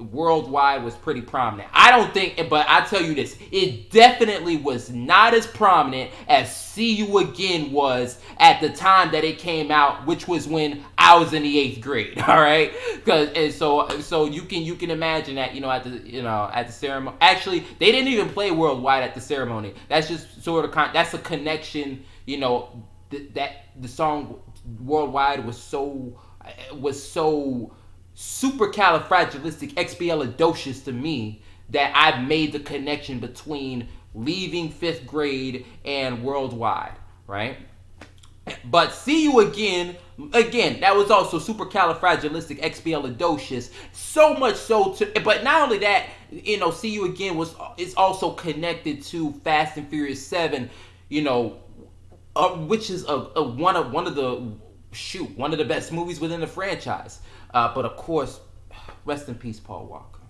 [0.00, 1.68] worldwide was pretty prominent.
[1.72, 6.54] I don't think, but I tell you this, it definitely was not as prominent as
[6.54, 11.18] "See You Again" was at the time that it came out, which was when I
[11.18, 12.18] was in the eighth grade.
[12.26, 15.84] All right, because and so so you can you can imagine that you know at
[15.84, 17.16] the you know at the ceremony.
[17.20, 19.74] Actually, they didn't even play worldwide at the ceremony.
[19.88, 22.04] That's just sort of con- that's a connection.
[22.26, 24.40] You know th- that the song
[24.80, 26.18] worldwide was so
[26.72, 27.72] was so
[28.16, 36.94] supercalifragilisticexpialidocious to me that I've made the connection between leaving fifth grade and worldwide,
[37.26, 37.58] right?
[38.64, 39.96] But see you again,
[40.32, 43.70] again, that was also supercalifragilisticexpialidocious.
[43.92, 47.94] So much so to, but not only that, you know, see you again was is
[47.96, 50.70] also connected to Fast and Furious Seven,
[51.08, 51.58] you know,
[52.36, 54.52] uh, which is a, a one of one of the
[54.92, 57.18] shoot one of the best movies within the franchise.
[57.56, 58.38] Uh, but of course,
[59.06, 60.20] rest in peace, Paul Walker.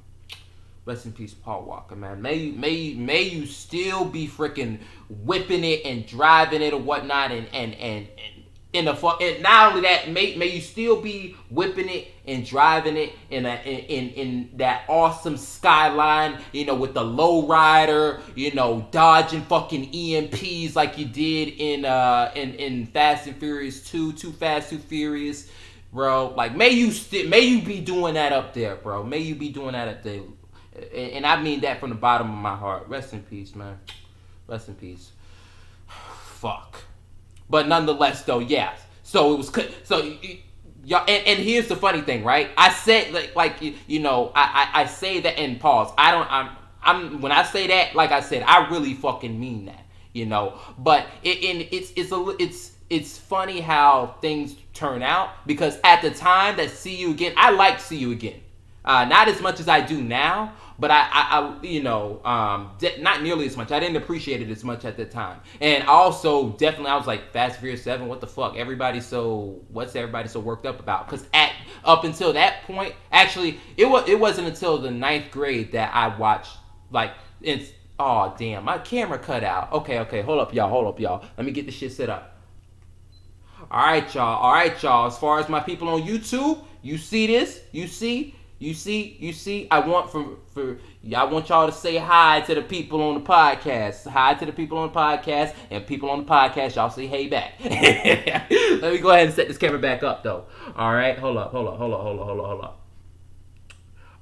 [0.85, 2.23] Rest in peace, Paul Walker, man.
[2.23, 7.49] May may may you still be freaking whipping it and driving it or whatnot, and
[7.53, 9.21] and and, and in the fuck.
[9.21, 13.45] And not only that, may may you still be whipping it and driving it in
[13.45, 18.87] a, in, in in that awesome skyline, you know, with the low rider, you know,
[18.93, 24.31] dodging fucking EMPs like you did in uh in in Fast and Furious Two, Too
[24.31, 25.51] Fast, Too Furious
[25.93, 26.29] bro.
[26.37, 29.03] Like, may you st- may you be doing that up there, bro.
[29.03, 30.23] May you be doing that up there,
[30.95, 32.89] and, and I mean that from the bottom of my heart.
[32.89, 33.79] Rest in peace, man.
[34.47, 35.13] Rest in peace.
[35.89, 36.83] Fuck.
[37.49, 38.75] But nonetheless, though, yeah.
[39.03, 39.53] So it was
[39.85, 40.17] so.
[40.85, 42.51] Y'all, and, and here's the funny thing, right?
[42.57, 45.93] I said like like you, know I, I I say that in pause.
[45.99, 49.67] I don't I'm I'm when I say that like I said I really fucking mean
[49.67, 50.59] that you know.
[50.79, 56.03] But it, and it's it's a it's it's funny how things turn out because at
[56.03, 58.41] the time that see you again, I like see you again.
[58.85, 62.71] Uh, not as much as I do now, but I, I, I you know, um,
[62.79, 63.73] de- not nearly as much.
[63.73, 67.33] I didn't appreciate it as much at the time, and also definitely I was like
[67.33, 68.07] Fast Furious Seven.
[68.07, 68.55] What the fuck?
[68.55, 71.09] Everybody so what's everybody so worked up about?
[71.09, 71.53] Because at
[71.85, 76.17] up until that point, actually, it was it wasn't until the ninth grade that I
[76.17, 76.57] watched
[76.91, 77.73] like it's.
[77.99, 79.73] Oh damn, my camera cut out.
[79.73, 80.69] Okay, okay, hold up, y'all.
[80.69, 81.25] Hold up, y'all.
[81.39, 82.36] Let me get this shit set up.
[83.69, 84.39] All right, y'all.
[84.43, 85.09] All right, y'all.
[85.09, 87.63] As far as my people on YouTube, you see this?
[87.73, 88.37] You see?
[88.61, 89.17] You see?
[89.19, 89.67] You see?
[89.73, 90.79] I want for for
[91.15, 94.09] I want y'all to say hi to the people on the podcast.
[94.09, 97.27] Hi to the people on the podcast, and people on the podcast, y'all say hey
[97.27, 97.55] back.
[97.65, 100.45] Let me go ahead and set this camera back up though.
[100.77, 102.81] All right, hold up, hold up, hold up, hold up, hold up, hold up.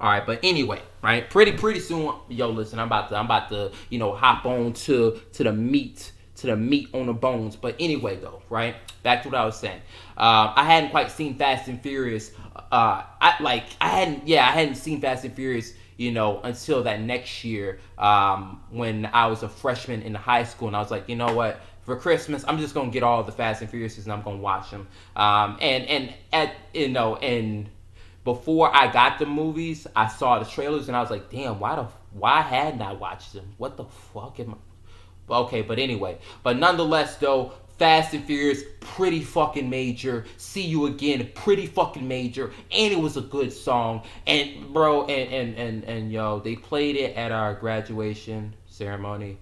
[0.00, 1.28] All right, but anyway, right?
[1.28, 4.72] Pretty pretty soon, yo, listen, I'm about to I'm about to you know hop on
[4.72, 7.56] to to the meat to the meat on the bones.
[7.56, 8.76] But anyway, though, right?
[9.02, 9.80] Back to what I was saying.
[10.16, 12.32] Uh, I hadn't quite seen Fast and Furious.
[12.72, 16.82] Uh, I like I hadn't yeah I hadn't seen Fast and Furious you know until
[16.84, 20.90] that next year um, when I was a freshman in high school and I was
[20.90, 23.98] like you know what for Christmas I'm just gonna get all the Fast and Furious
[23.98, 27.68] and I'm gonna watch them um, and and at you know and
[28.24, 31.76] before I got the movies I saw the trailers and I was like damn why
[31.76, 34.73] the why hadn't I watched them what the fuck am I
[35.28, 40.26] Okay, but anyway, but nonetheless, though, Fast and Furious, pretty fucking major.
[40.36, 44.02] See you again, pretty fucking major, and it was a good song.
[44.26, 49.38] And bro, and and and and yo, they played it at our graduation ceremony.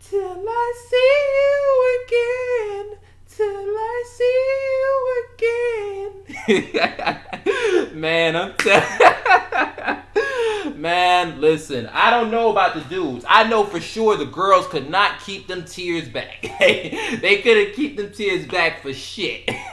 [0.00, 1.62] Till I see you
[2.04, 4.36] again, till I see
[4.80, 5.14] you
[7.88, 8.00] again.
[8.00, 10.01] Man, I'm telling.
[10.70, 13.24] Man, listen, I don't know about the dudes.
[13.28, 16.42] I know for sure the girls could not keep them tears back.
[16.60, 19.46] they couldn't keep them tears back for shit.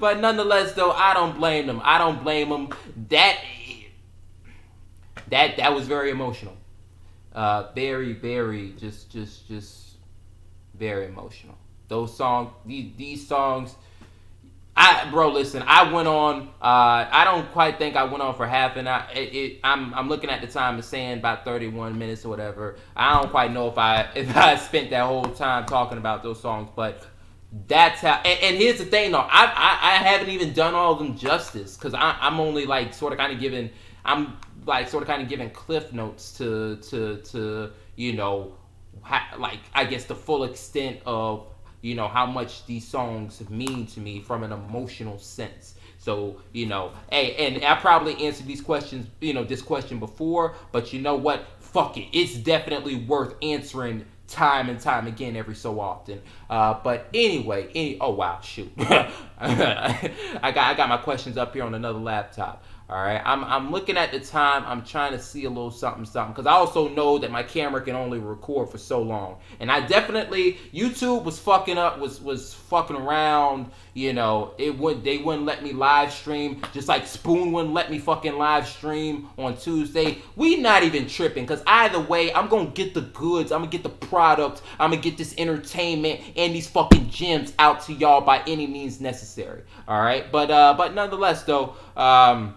[0.00, 1.80] but nonetheless, though, I don't blame them.
[1.84, 2.68] I don't blame them.
[3.08, 3.38] That
[5.28, 6.56] that that was very emotional.
[7.34, 9.96] Uh, very, very, just, just, just,
[10.74, 11.56] very emotional.
[11.88, 13.74] Those songs, these, these songs
[14.74, 15.62] I bro, listen.
[15.66, 16.48] I went on.
[16.60, 19.06] Uh, I don't quite think I went on for half an hour.
[19.14, 22.76] It, it, I'm I'm looking at the time and saying about 31 minutes or whatever.
[22.96, 26.40] I don't quite know if I if I spent that whole time talking about those
[26.40, 27.06] songs, but
[27.68, 28.20] that's how.
[28.24, 29.18] And, and here's the thing, though.
[29.18, 33.12] I, I I haven't even done all of them justice because I'm only like sort
[33.12, 33.70] of kind of giving.
[34.06, 38.54] I'm like sort of kind of giving cliff notes to to to you know,
[39.38, 41.51] like I guess the full extent of
[41.82, 45.74] you know how much these songs mean to me from an emotional sense.
[45.98, 50.56] So you know hey and i probably answered these questions you know this question before
[50.72, 51.44] but you know what?
[51.60, 52.08] Fuck it.
[52.12, 56.20] It's definitely worth answering time and time again every so often.
[56.48, 58.72] Uh, but anyway any, oh wow shoot.
[58.78, 63.70] I got i got my questions up here on another laptop all right, I'm, I'm
[63.70, 64.64] looking at the time.
[64.66, 67.80] I'm trying to see a little something, something, because I also know that my camera
[67.80, 69.38] can only record for so long.
[69.60, 73.70] And I definitely YouTube was fucking up, was was fucking around.
[73.94, 77.90] You know, it would they wouldn't let me live stream, just like Spoon wouldn't let
[77.90, 80.18] me fucking live stream on Tuesday.
[80.34, 83.52] We not even tripping, because either way, I'm gonna get the goods.
[83.52, 84.62] I'm gonna get the product.
[84.80, 89.00] I'm gonna get this entertainment and these fucking gems out to y'all by any means
[89.00, 89.62] necessary.
[89.86, 92.54] All right, but uh, but nonetheless though, um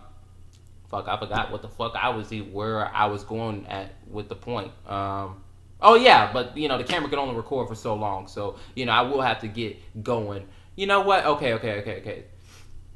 [0.95, 4.35] fuck, I forgot what the fuck I was where I was going at with the
[4.35, 4.71] point.
[4.87, 5.43] Um,
[5.81, 8.85] oh yeah, but you know the camera can only record for so long, so you
[8.85, 10.47] know I will have to get going.
[10.75, 11.25] You know what?
[11.25, 12.23] Okay, okay, okay, okay.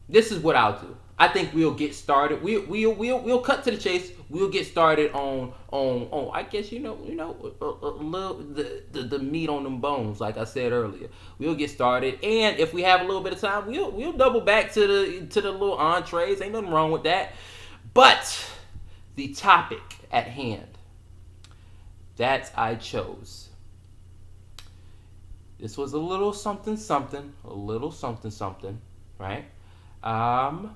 [0.08, 0.98] This is what I'll do.
[1.18, 2.42] I think we'll get started.
[2.42, 4.12] We we we'll, we'll we'll cut to the chase.
[4.30, 6.32] We'll get started on on on.
[6.34, 9.82] I guess you know you know a, a, little the, the the meat on them
[9.82, 11.10] bones, like I said earlier.
[11.38, 14.42] We'll get started, and if we have a little bit of time, we'll we'll double
[14.42, 16.42] back to the to the little entrees.
[16.42, 17.34] Ain't nothing wrong with that.
[17.94, 18.50] But
[19.16, 20.78] the topic at hand
[22.16, 23.49] that I chose.
[25.60, 28.80] This was a little something something, a little something something,
[29.18, 29.46] right?
[30.04, 30.76] Um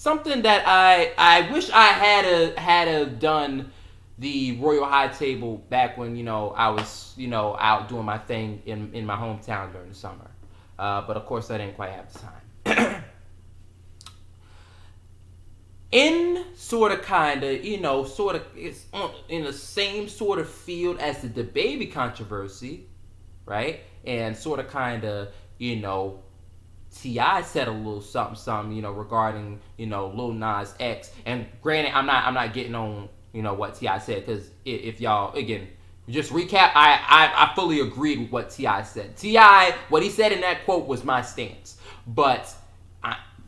[0.00, 3.72] something that I I wish I had a had a done
[4.18, 8.18] the Royal High Table back when you know I was you know out doing my
[8.18, 10.30] thing in in my hometown during the summer,
[10.78, 13.04] uh, but of course I didn't quite have the time.
[15.92, 18.86] in sort of kind of you know sort of it's
[19.28, 22.86] in the same sort of field as DaBaby controversy
[23.44, 26.22] right and sort of kind of you know
[26.94, 27.42] T.I.
[27.42, 31.96] said a little something something you know regarding you know Lil Nas X and granted
[31.96, 33.98] I'm not I'm not getting on you know what T.I.
[33.98, 35.68] said because if y'all again
[36.08, 38.82] just recap I, I I fully agreed with what T.I.
[38.84, 39.74] said T.I.
[39.88, 42.54] what he said in that quote was my stance but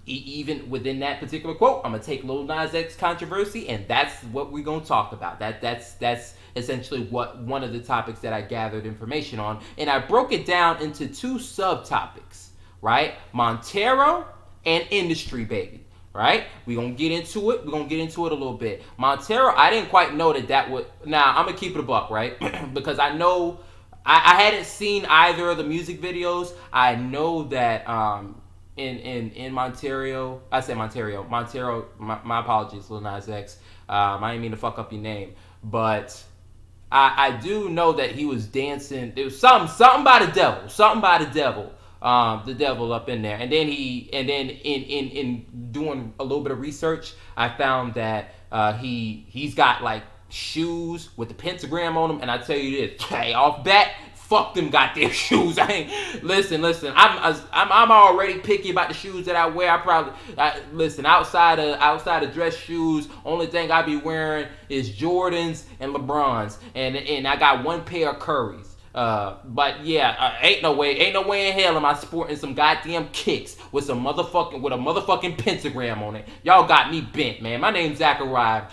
[0.07, 4.51] even within that particular quote, I'm gonna take Lil Nas X controversy, and that's what
[4.51, 5.39] we're gonna talk about.
[5.39, 9.89] That that's that's essentially what one of the topics that I gathered information on, and
[9.89, 12.49] I broke it down into two subtopics,
[12.81, 13.15] right?
[13.33, 14.27] Montero
[14.65, 15.81] and industry baby.
[16.15, 17.65] Right, we're gonna get into it.
[17.65, 18.83] We're gonna get into it a little bit.
[18.99, 20.85] Montero, I didn't quite know that that would.
[21.07, 22.39] Now I'm gonna keep it a buck, right?
[22.75, 23.61] because I know
[24.05, 26.53] I, I, hadn't seen either of the music videos.
[26.71, 28.42] I know that um,
[28.77, 30.43] in in in Montero.
[30.51, 31.25] I say Montero.
[31.25, 31.87] Montero.
[31.99, 33.59] My, my apologies, Lil Nas X.
[33.89, 36.23] Um, I didn't mean to fuck up your name, but
[36.91, 39.13] I I do know that he was dancing.
[39.17, 40.69] It was something something by the devil.
[40.69, 41.73] Something by the devil.
[42.01, 46.13] Um, the devil up in there, and then he and then in in in doing
[46.19, 51.29] a little bit of research, I found that uh, he he's got like shoes with
[51.29, 53.93] the pentagram on them, and I tell you this, hey, off bat,
[54.33, 55.59] fuck them goddamn shoes.
[55.59, 56.93] I ain't listen, listen.
[56.97, 59.71] I'm I'm I'm already picky about the shoes that I wear.
[59.71, 63.09] I probably I, listen outside of outside of dress shoes.
[63.27, 68.11] Only thing I be wearing is Jordans and LeBrons, and and I got one pair
[68.11, 68.69] of Currys.
[68.95, 72.37] Uh, but yeah, uh, ain't no way, ain't no way in hell am I sporting
[72.37, 76.29] some goddamn kicks with some motherfucking with a motherfucking pentagram on it.
[76.43, 77.61] Y'all got me bent, man.
[77.61, 78.65] My name's Zachariah.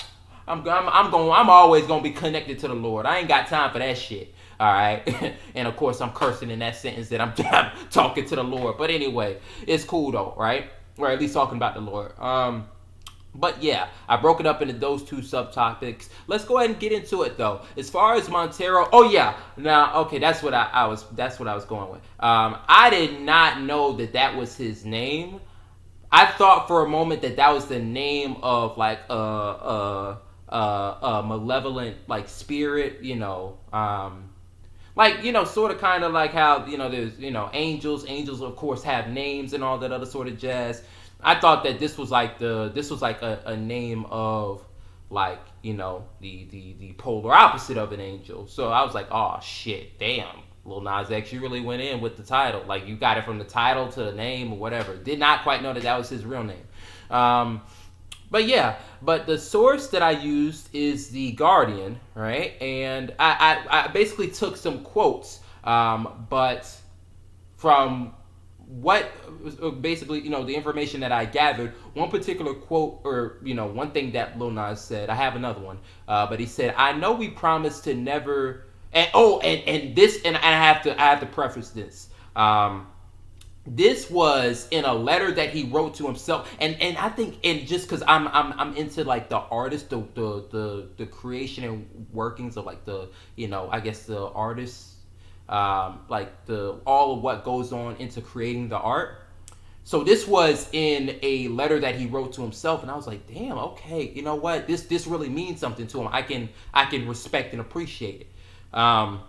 [0.47, 1.32] I'm, I'm, I'm going.
[1.32, 3.05] I'm always gonna be connected to the Lord.
[3.05, 4.34] I ain't got time for that shit.
[4.60, 8.36] All right, and of course I'm cursing in that sentence that I'm, I'm talking to
[8.36, 8.78] the Lord.
[8.78, 10.70] But anyway, it's cool though, right?
[10.97, 12.18] Or at least talking about the Lord.
[12.20, 12.68] Um,
[13.36, 16.10] but yeah, I broke it up into those two subtopics.
[16.28, 17.62] Let's go ahead and get into it though.
[17.78, 21.05] As far as Montero, oh yeah, now okay, that's what I, I was.
[21.12, 22.01] That's what I was going with.
[22.20, 25.39] Um, I did not know that that was his name.
[26.12, 30.18] I thought for a moment that that was the name of like a a,
[30.49, 33.57] a, a malevolent like spirit, you know.
[33.72, 34.28] Um,
[34.95, 38.05] like you know sort of kind of like how you know there's you know angels
[38.07, 40.83] angels of course have names and all that other sort of jazz
[41.21, 44.63] i thought that this was like the this was like a, a name of
[45.09, 49.07] like you know the the the polar opposite of an angel so i was like
[49.11, 50.27] oh shit damn
[50.65, 52.63] Lil Nas X, you really went in with the title.
[52.67, 54.95] Like you got it from the title to the name or whatever.
[54.95, 56.67] Did not quite know that that was his real name.
[57.09, 57.61] Um,
[58.32, 62.61] but yeah, but the source that I used is the Guardian, right?
[62.61, 66.69] And I, I, I basically took some quotes, um, but
[67.57, 68.13] from
[68.69, 69.11] what
[69.82, 73.91] basically you know the information that I gathered, one particular quote or you know one
[73.91, 75.09] thing that Lil Nas said.
[75.09, 79.09] I have another one, uh, but he said, "I know we promised to never." And
[79.13, 82.09] oh, and and this, and I have to I have to preface this.
[82.36, 82.88] Um,
[83.68, 86.51] this was in a letter that he wrote to himself.
[86.60, 89.97] And and i think and just because i'm i'm i'm into like the artist the,
[90.16, 94.93] the the the creation and workings of like the you know i guess the artist
[95.49, 99.24] um like the all of what goes on into creating the art.
[99.84, 103.28] So this was in a letter that he wrote to himself and i was like
[103.28, 104.68] damn okay you know what?
[104.68, 106.10] This this really means something to him.
[106.12, 108.78] I can i can respect and appreciate it.
[108.78, 109.22] Um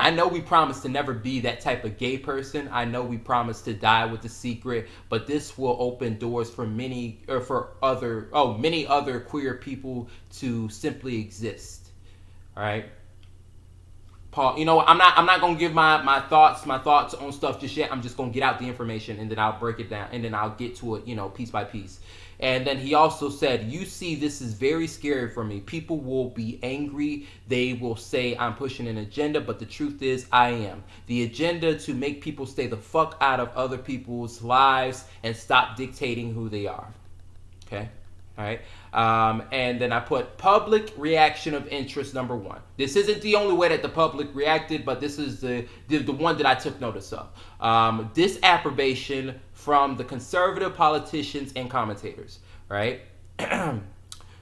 [0.00, 2.68] I know we promised to never be that type of gay person.
[2.72, 6.66] I know we promised to die with the secret, but this will open doors for
[6.66, 11.90] many or for other oh, many other queer people to simply exist.
[12.56, 12.86] All right?
[14.30, 17.14] Paul, you know, I'm not I'm not going to give my my thoughts, my thoughts
[17.14, 17.92] on stuff just yet.
[17.92, 20.24] I'm just going to get out the information and then I'll break it down and
[20.24, 22.00] then I'll get to it, you know, piece by piece.
[22.40, 25.60] And then he also said, You see, this is very scary for me.
[25.60, 27.26] People will be angry.
[27.48, 30.82] They will say I'm pushing an agenda, but the truth is, I am.
[31.06, 35.76] The agenda to make people stay the fuck out of other people's lives and stop
[35.76, 36.88] dictating who they are.
[37.66, 37.90] Okay?
[38.38, 38.60] All right.
[38.94, 42.60] Um, and then I put public reaction of interest number one.
[42.78, 46.12] This isn't the only way that the public reacted, but this is the the, the
[46.12, 47.28] one that I took notice of.
[47.60, 52.38] Um, disapprobation from the conservative politicians and commentators,
[52.68, 53.02] right?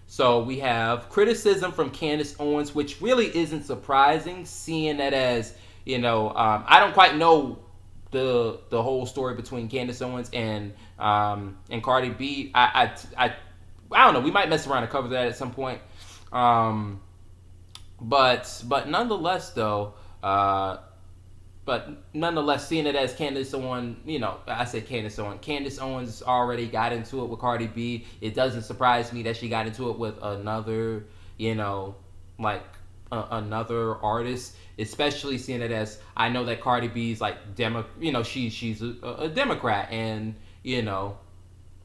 [0.06, 5.54] so we have criticism from Candace Owens, which really isn't surprising, seeing that as
[5.84, 7.58] you know, um, I don't quite know
[8.10, 12.52] the the whole story between Candace Owens and um, and Cardi B.
[12.54, 13.34] I, I I
[13.90, 14.20] I don't know.
[14.20, 15.80] We might mess around and cover that at some point.
[16.32, 17.00] Um,
[18.00, 20.76] but but nonetheless, though, uh,
[21.68, 25.40] but nonetheless, seeing it as Candace Owens, you know, I said Candace Owens.
[25.42, 28.06] Candace Owens already got into it with Cardi B.
[28.22, 31.04] It doesn't surprise me that she got into it with another,
[31.36, 31.94] you know,
[32.38, 32.64] like
[33.12, 34.56] uh, another artist.
[34.78, 38.80] Especially seeing it as I know that Cardi B's like demo, you know, she she's
[38.80, 41.18] a, a Democrat, and you know,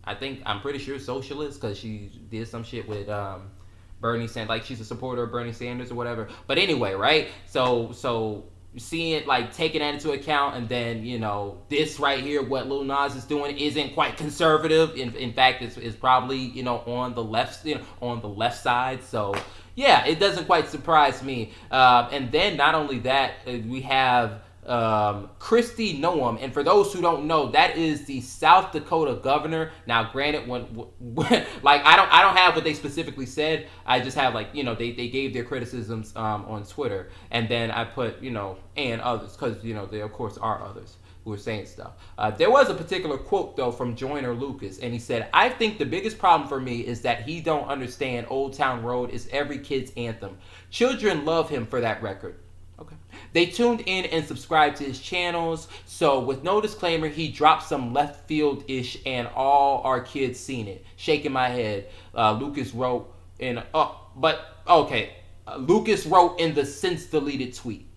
[0.06, 3.52] I think I'm pretty sure socialist because she did some shit with um,
[4.00, 6.30] Bernie Sanders, like she's a supporter of Bernie Sanders or whatever.
[6.48, 7.28] But anyway, right?
[7.48, 8.46] So so
[8.78, 12.68] seeing it like taking that into account and then you know this right here what
[12.68, 14.96] Lil Nas is doing isn't quite conservative.
[14.96, 18.30] In, in fact it's, it's probably you know on the left you know, on the
[18.30, 19.04] left side.
[19.04, 19.36] So
[19.76, 21.52] yeah it doesn't quite surprise me.
[21.72, 26.94] Uh, and then not only that uh, we have um, Kristi Noem, and for those
[26.94, 29.72] who don't know, that is the South Dakota governor.
[29.88, 33.68] Now, granted, when, when, like I don't I don't have what they specifically said.
[33.86, 37.50] I just have like you know they, they gave their criticisms um, on Twitter, and
[37.50, 40.98] then I put you know and others because you know there of course are others
[41.24, 41.94] who are saying stuff.
[42.18, 45.78] Uh, there was a particular quote though from Joyner Lucas, and he said, "I think
[45.78, 49.60] the biggest problem for me is that he don't understand Old Town Road is every
[49.60, 50.38] kid's anthem.
[50.70, 52.40] Children love him for that record."
[52.80, 52.96] Okay.
[53.34, 55.68] They tuned in and subscribed to his channels.
[55.86, 60.68] So with no disclaimer, he dropped some left field ish, and all our kids seen
[60.68, 60.86] it.
[60.96, 65.16] Shaking my head, uh, Lucas wrote in oh, but okay,
[65.48, 67.88] uh, Lucas wrote in the since deleted tweet.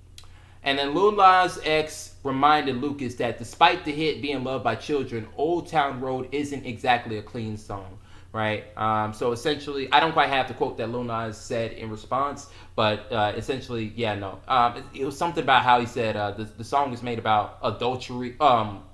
[0.62, 5.28] And then Lil Nas X reminded Lucas that despite the hit being loved by children,
[5.36, 7.98] Old Town Road isn't exactly a clean song,
[8.36, 8.64] right?
[8.76, 12.50] Um, so essentially, I don't quite have the quote that Lil Nas said in response,
[12.74, 14.38] but uh, essentially, yeah, no.
[14.46, 17.18] Um, it, it, was something about how he said uh, the, the song is made
[17.18, 18.84] about adultery, um,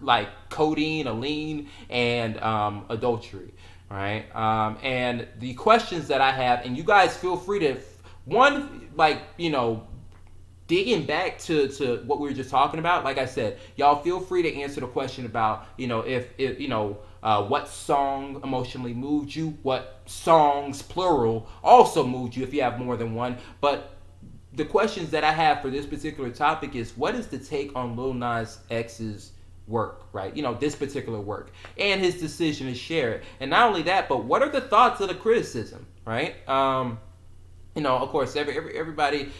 [0.00, 3.52] like codeine, a lean, and um, adultery,
[3.90, 4.24] right?
[4.32, 7.80] Um, and the questions that I have, and you guys feel free to,
[8.26, 9.88] one, like, you know,
[10.68, 14.20] digging back to, to what we were just talking about, like I said, y'all feel
[14.20, 18.40] free to answer the question about, you know, if, if you know, uh, what song
[18.42, 23.38] emotionally moved you, what songs, plural, also moved you if you have more than one.
[23.60, 23.94] But
[24.52, 27.96] the questions that I have for this particular topic is what is the take on
[27.96, 29.32] Lil Nas X's
[29.66, 30.36] work, right?
[30.36, 33.24] You know, this particular work and his decision to share it.
[33.40, 36.46] And not only that, but what are the thoughts of the criticism, right?
[36.48, 36.98] Um,
[37.74, 39.30] you know, of course, every, every everybody,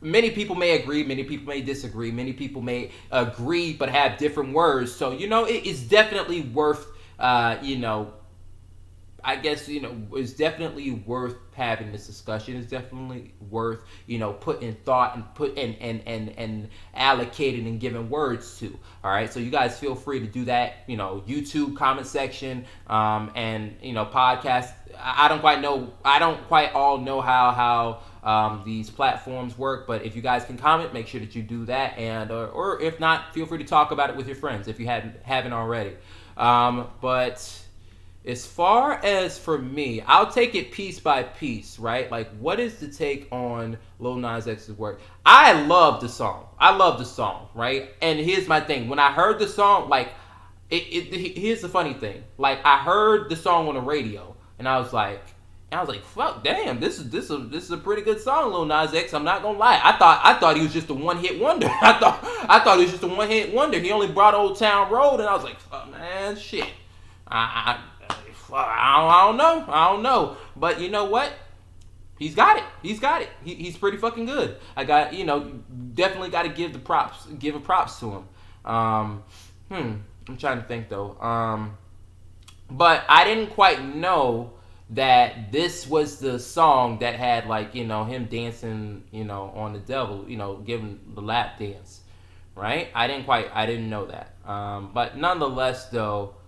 [0.00, 4.52] many people may agree, many people may disagree, many people may agree but have different
[4.52, 4.92] words.
[4.94, 6.86] So you know, it is definitely worth,
[7.18, 8.12] uh, you know,
[9.24, 12.56] I guess you know it's definitely worth having this discussion.
[12.56, 17.80] It's definitely worth you know putting thought and put and and and and allocating and
[17.80, 18.78] giving words to.
[19.02, 20.84] All right, so you guys feel free to do that.
[20.86, 24.72] You know, YouTube comment section um, and you know podcast.
[25.00, 25.92] I don't quite know.
[26.04, 29.86] I don't quite all know how how um, these platforms work.
[29.86, 31.96] But if you guys can comment, make sure that you do that.
[31.98, 34.78] And or, or if not, feel free to talk about it with your friends if
[34.78, 35.94] you hadn't haven't already.
[36.36, 37.64] Um, but
[38.24, 42.10] as far as for me, I'll take it piece by piece, right?
[42.10, 45.00] Like, what is the take on Lil Nas X's work?
[45.24, 46.46] I love the song.
[46.58, 47.90] I love the song, right?
[48.02, 50.10] And here's my thing: when I heard the song, like,
[50.68, 54.68] it, it here's the funny thing: like, I heard the song on the radio, and
[54.68, 55.22] I was like,
[55.70, 56.80] I was like, "Fuck, damn!
[56.80, 59.42] This is this is this is a pretty good song, Lil Nas X." I'm not
[59.42, 59.80] gonna lie.
[59.82, 61.68] I thought I thought he was just a one hit wonder.
[61.82, 63.78] I thought I thought he was just a one hit wonder.
[63.78, 66.68] He only brought Old Town Road, and I was like, "Fuck, man, shit."
[67.30, 67.98] I, I
[68.50, 69.72] I don't, I don't know.
[69.72, 70.36] I don't know.
[70.56, 71.32] But you know what?
[72.18, 72.64] He's got it.
[72.82, 73.28] He's got it.
[73.44, 74.56] He, he's pretty fucking good.
[74.76, 75.60] I got you know
[75.94, 78.28] definitely got to give the props, give a props to him.
[78.64, 79.22] Um,
[79.70, 79.92] hmm.
[80.28, 81.18] I'm trying to think though.
[81.20, 81.76] Um,
[82.70, 84.52] but I didn't quite know
[84.90, 89.74] that this was the song that had like you know him dancing you know on
[89.74, 92.00] the devil you know giving the lap dance
[92.54, 96.34] right i didn't quite i didn't know that um, but nonetheless though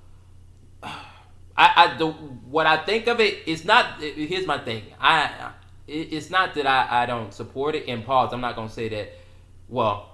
[1.61, 4.01] I, I the what I think of it is not.
[4.01, 4.85] Here's my thing.
[4.99, 5.53] I
[5.87, 7.85] it's not that I, I don't support it.
[7.85, 9.13] In pause, I'm not gonna say that.
[9.69, 10.09] Well,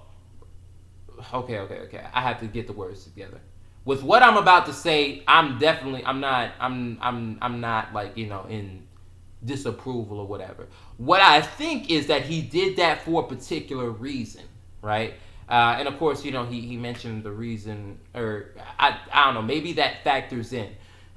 [1.33, 2.03] okay, okay, okay.
[2.13, 3.39] I have to get the words together.
[3.87, 8.17] With what I'm about to say, I'm definitely I'm not I'm I'm I'm not like
[8.17, 8.85] you know in
[9.45, 10.67] disapproval or whatever.
[10.97, 14.43] What I think is that he did that for a particular reason,
[14.81, 15.13] right?
[15.47, 19.35] Uh, and of course, you know, he, he mentioned the reason, or I, I don't
[19.35, 20.67] know, maybe that factors in.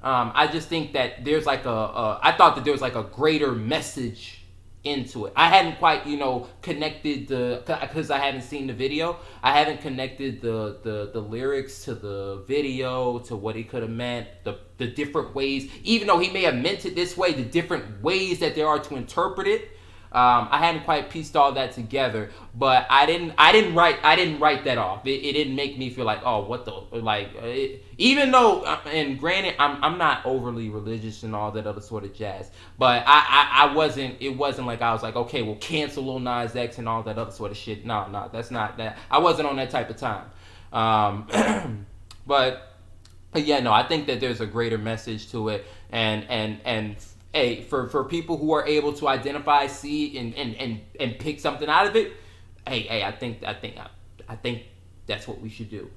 [0.01, 2.19] Um, I just think that there's like a, a.
[2.23, 4.40] I thought that there was like a greater message
[4.83, 5.33] into it.
[5.35, 9.17] I hadn't quite, you know, connected the because I haven't seen the video.
[9.43, 13.91] I haven't connected the the the lyrics to the video to what he could have
[13.91, 15.69] meant, the the different ways.
[15.83, 18.79] Even though he may have meant it this way, the different ways that there are
[18.79, 19.69] to interpret it.
[20.13, 23.33] Um, I hadn't quite pieced all that together, but I didn't.
[23.37, 23.97] I didn't write.
[24.03, 25.07] I didn't write that off.
[25.07, 27.29] It, it didn't make me feel like, oh, what the like.
[27.35, 31.79] It, even though, uh, and granted, I'm I'm not overly religious and all that other
[31.79, 33.23] sort of jazz, but I,
[33.61, 34.17] I I wasn't.
[34.19, 37.17] It wasn't like I was like, okay, well, cancel Lil Nas X and all that
[37.17, 37.85] other sort of shit.
[37.85, 38.97] No, no, that's not that.
[39.09, 40.25] I wasn't on that type of time.
[40.73, 41.85] Um,
[42.27, 42.73] but
[43.31, 46.97] but yeah, no, I think that there's a greater message to it, and and and
[47.33, 51.39] hey, for, for people who are able to identify, see, and, and, and, and pick
[51.39, 52.13] something out of it,
[52.67, 53.77] hey, hey, I think I think
[54.27, 54.63] I, think
[55.07, 55.89] that's what we should do.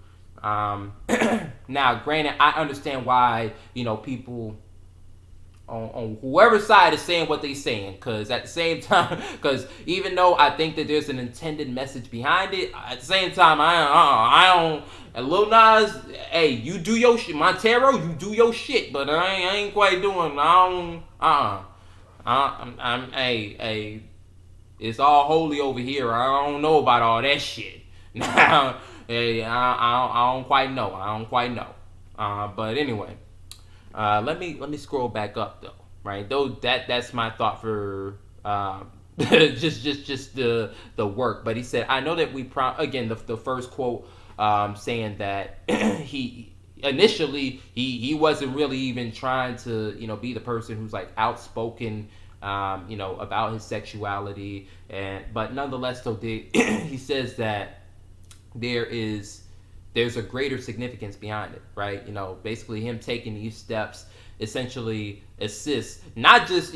[0.42, 0.92] Um,
[1.68, 4.56] now, granted, I understand why you know people
[5.68, 9.66] on, on whoever side is saying what they're saying, because at the same time, because
[9.86, 13.60] even though I think that there's an intended message behind it, at the same time,
[13.60, 14.84] I uh, I don't.
[15.16, 15.96] And Lil Nas,
[16.30, 17.36] hey, you do your shit.
[17.36, 20.38] Montero, you do your shit, but I ain't, I ain't quite doing.
[20.38, 21.02] I don't.
[21.20, 21.62] Uh,
[22.26, 24.02] uh I'm, I'm, hey, hey,
[24.80, 26.12] it's all holy over here.
[26.12, 27.80] I don't know about all that shit.
[28.16, 30.94] Now, hey, I, I, I don't quite know.
[30.94, 31.66] I don't quite know.
[32.16, 33.16] Uh, but anyway,
[33.94, 35.72] uh, let me let me scroll back up though.
[36.02, 38.18] Right, though that that's my thought for.
[38.44, 38.84] Uh,
[39.18, 43.08] just just just the the work but he said i know that we pro again
[43.08, 44.08] the, the first quote
[44.40, 50.32] um, saying that he initially he he wasn't really even trying to you know be
[50.32, 52.08] the person who's like outspoken
[52.42, 57.82] um, you know about his sexuality and but nonetheless though he says that
[58.56, 59.43] there is
[59.94, 62.06] there's a greater significance behind it right?
[62.06, 64.06] You know basically him taking these steps
[64.40, 66.74] essentially assists not just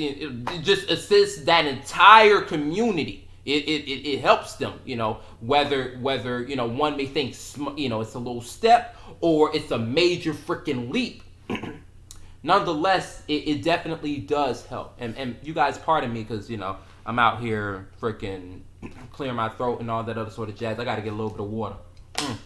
[0.63, 3.25] just assists that entire community.
[3.45, 7.35] It, it, it, helps them you know whether whether you know one may think
[7.79, 11.23] you know it's a little step or it's a major freaking leap.
[12.43, 14.97] Nonetheless it, it definitely does help.
[14.99, 18.61] And and you guys pardon me because you know i'm out here freaking
[19.13, 20.79] clearing my throat and all that other sort of jazz.
[20.79, 21.77] I gotta get a little bit of water.
[22.15, 22.37] Mm.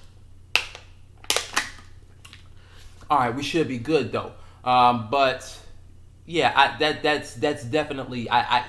[3.12, 4.32] All right we should be good though
[4.64, 5.58] um, but
[6.24, 8.64] yeah I, that that's that's definitely I, I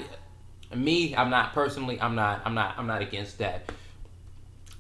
[0.75, 3.71] me, I'm not personally, I'm not, I'm not, I'm not against that.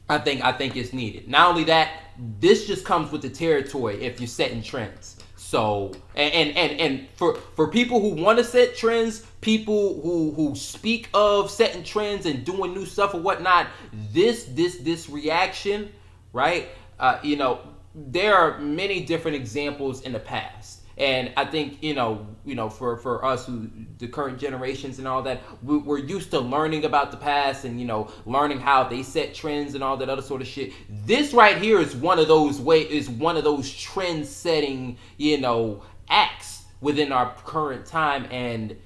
[0.09, 1.27] I think, I think it's needed.
[1.27, 1.91] Not only that,
[2.39, 5.17] this just comes with the territory if you're setting trends.
[5.35, 10.55] So, and and and, for for people who want to set trends, people who who
[10.55, 13.67] speak of setting trends and doing new stuff or whatnot,
[14.11, 15.91] this this this reaction,
[16.31, 16.69] right?
[16.99, 17.59] Uh, you know,
[17.95, 22.69] there are many different examples in the past and I think you know, you know,
[22.69, 23.67] for for us who
[23.97, 27.79] the current generations and all that, we, are used to learning about the past and
[27.79, 30.73] you know, learning how they set trends and all that other sort of shit.
[31.05, 35.39] This right here is one of those way is one of those trend setting you
[35.39, 38.77] know acts within our current time and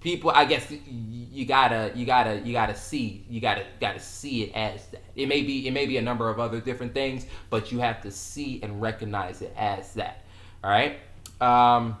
[0.00, 4.52] people i guess you gotta you gotta you gotta see you gotta gotta see it
[4.54, 7.72] as that it may be it may be a number of other different things but
[7.72, 10.26] you have to see and recognize it as that
[10.66, 10.98] all right.
[11.40, 11.96] Um,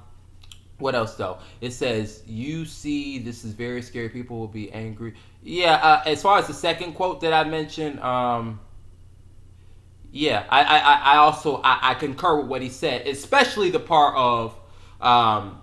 [0.78, 1.38] what else though?
[1.60, 4.08] It says you see this is very scary.
[4.08, 5.14] People will be angry.
[5.42, 5.74] Yeah.
[5.74, 8.58] Uh, as far as the second quote that I mentioned, um,
[10.10, 14.16] yeah, I, I, I also I, I concur with what he said, especially the part
[14.16, 14.56] of
[15.00, 15.62] um,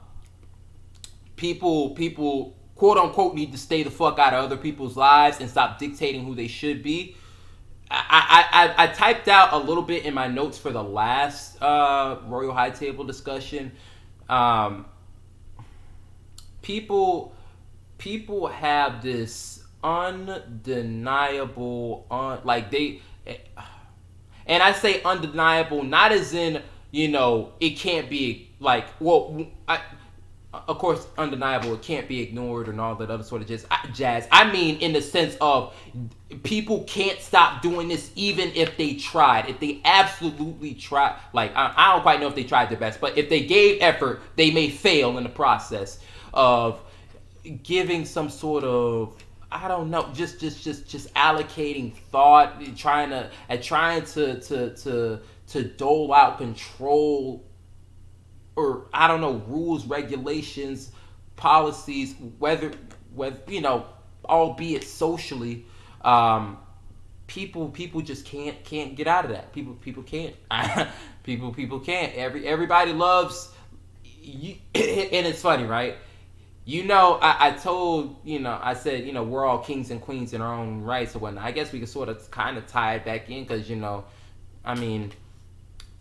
[1.44, 5.50] people people quote unquote need to stay the fuck out of other people's lives and
[5.50, 7.18] stop dictating who they should be.
[7.92, 12.18] I, I, I, typed out a little bit in my notes for the last uh,
[12.26, 13.74] Royal High Table discussion.
[14.30, 14.86] Um,
[16.62, 17.36] people
[17.98, 21.28] people have this undeniable
[22.10, 23.02] un, like they
[24.48, 29.82] and I say undeniable not as in you know it can't be like well I
[30.54, 31.74] of course, undeniable.
[31.74, 33.66] It can't be ignored and all that other sort of jazz.
[33.94, 34.28] Jazz.
[34.32, 35.76] I mean, in the sense of
[36.44, 39.50] people can't stop doing this even if they tried.
[39.50, 43.02] If they absolutely try, like I, I don't quite know if they tried their best,
[43.02, 46.00] but if they gave effort, they may fail in the process
[46.34, 46.80] of
[47.64, 49.16] giving some sort of
[49.52, 54.76] I don't know, just just just just allocating thought, trying to and trying to to
[54.78, 57.44] to to dole out control
[58.56, 60.92] or I don't know rules, regulations,
[61.36, 62.72] policies, whether
[63.14, 63.86] whether you know,
[64.26, 65.66] albeit socially,
[66.02, 66.58] um,
[67.28, 69.54] people people just can't can't get out of that.
[69.54, 70.36] People people can't.
[71.24, 72.14] people people can't.
[72.16, 73.52] Every everybody loves
[74.04, 75.98] you, and it's funny, right?
[76.66, 80.02] You know, I, I told you know I said you know we're all kings and
[80.02, 81.44] queens in our own rights or whatnot.
[81.44, 84.06] I guess we could sort of kind of tie it back in because you know,
[84.64, 85.12] I mean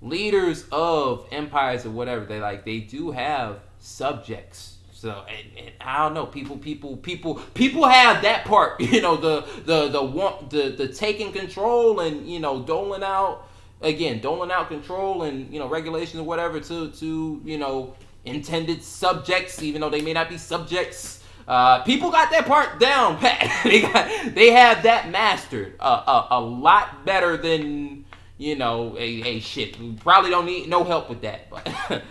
[0.03, 4.77] leaders of empires or whatever they like they do have subjects.
[4.93, 9.17] So and, and, i don't know people people people people have that part you know
[9.17, 13.49] the the the want the the taking control and you know doling out
[13.81, 17.95] again doling out control and you know regulations or whatever to to you know
[18.25, 21.21] intended subjects even though they may not be subjects.
[21.49, 23.65] Uh, people got that part down pat.
[23.65, 28.05] They got they have that mastered uh, a, a lot better than
[28.43, 31.49] you know, hey, hey, shit, we probably don't need no help with that.
[31.49, 31.73] But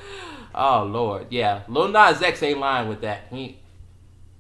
[0.55, 3.23] oh lord, yeah, Lil Nas X ain't lying with that.
[3.29, 3.57] He,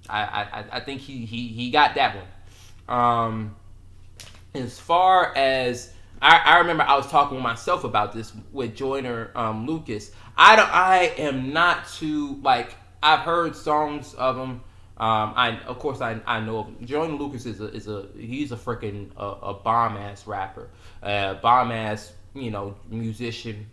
[0.09, 2.97] I, I, I think he, he, he got that one.
[2.97, 3.55] Um,
[4.53, 9.31] as far as I, I remember, I was talking with myself about this with Joyner
[9.35, 10.11] um, Lucas.
[10.37, 12.73] I don't, I am not too like
[13.03, 14.61] I've heard songs of him.
[15.01, 18.51] Um, I of course I, I know of Joyner Lucas is a is a he's
[18.51, 20.69] a freaking a, a bomb ass rapper
[21.03, 23.67] uh, bomb ass, you know, musician,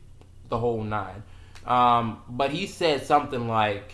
[0.48, 1.22] the whole nine.
[1.66, 3.92] Um, but he said something like,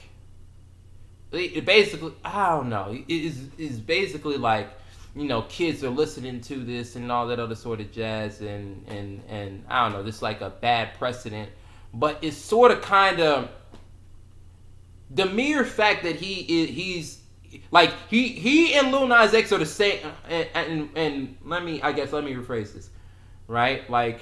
[1.32, 4.68] it basically, I don't know, is is basically like,
[5.16, 8.87] you know, kids are listening to this and all that other sort of jazz, and
[8.87, 11.51] and and I don't know, this like a bad precedent,
[11.93, 13.49] but it's sort of kind of
[15.11, 17.24] the mere fact that he is he's
[17.71, 19.99] like he he and Lil Nas X are the same,
[20.29, 22.91] and, and, and let me I guess let me rephrase this
[23.47, 23.89] right?
[23.89, 24.21] Like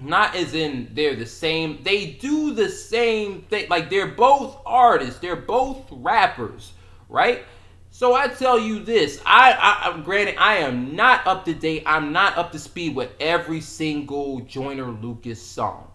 [0.00, 1.82] not as in they're the same.
[1.82, 3.68] They do the same thing.
[3.68, 5.20] Like they're both artists.
[5.20, 6.72] They're both rappers,
[7.08, 7.44] right?
[7.90, 11.82] So I tell you this, I, I am granted I am not up to date.
[11.86, 15.90] I'm not up to speed with every single Joyner Lucas song.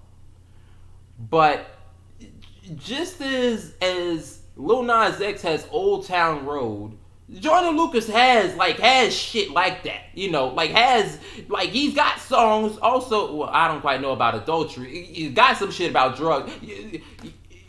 [1.18, 1.68] But
[2.76, 6.97] just as as Lil Nas X has Old Town Road,
[7.34, 12.20] Joyner Lucas has like has shit like that, you know, like has like he's got
[12.20, 12.78] songs.
[12.78, 15.06] Also, well, I don't quite know about adultery.
[15.06, 16.51] He got some shit about drugs.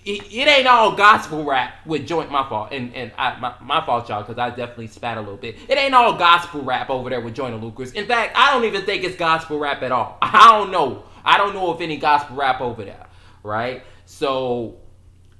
[0.08, 4.08] It, ain't all gospel rap with joint my fault and and I, my, my fault
[4.08, 5.56] y'all because I definitely spat a little bit.
[5.68, 7.92] It ain't all gospel rap over there with Joyner Lucas.
[7.92, 10.18] In fact, I don't even think it's gospel rap at all.
[10.22, 11.04] I don't know.
[11.24, 13.06] I don't know if any gospel rap over there,
[13.42, 13.82] right?
[14.04, 14.76] So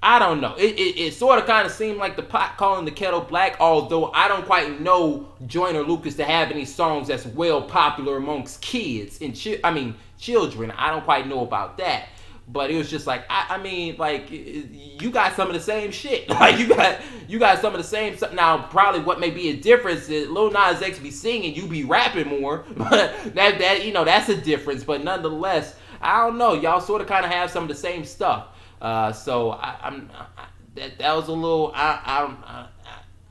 [0.07, 0.55] I don't know.
[0.55, 3.57] It, it, it sort of kind of seemed like the pot calling the kettle black,
[3.59, 8.63] although I don't quite know Joyner Lucas to have any songs that's well popular amongst
[8.63, 10.71] kids and chi- I mean children.
[10.71, 12.07] I don't quite know about that.
[12.47, 15.91] But it was just like I, I mean, like you got some of the same
[15.91, 16.29] shit.
[16.31, 18.33] Like you got you got some of the same stuff.
[18.33, 21.83] Now probably what may be a difference is Lil Nas X be singing, you be
[21.83, 22.65] rapping more.
[22.77, 24.85] But that that you know that's a difference.
[24.85, 26.53] But nonetheless, I don't know.
[26.55, 28.51] Y'all sort of kind of have some of the same stuff.
[28.81, 30.11] Uh, so I, am
[30.75, 32.69] that that was a little I I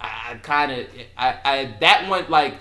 [0.01, 0.87] I, I kind of
[1.17, 2.55] I, I that went like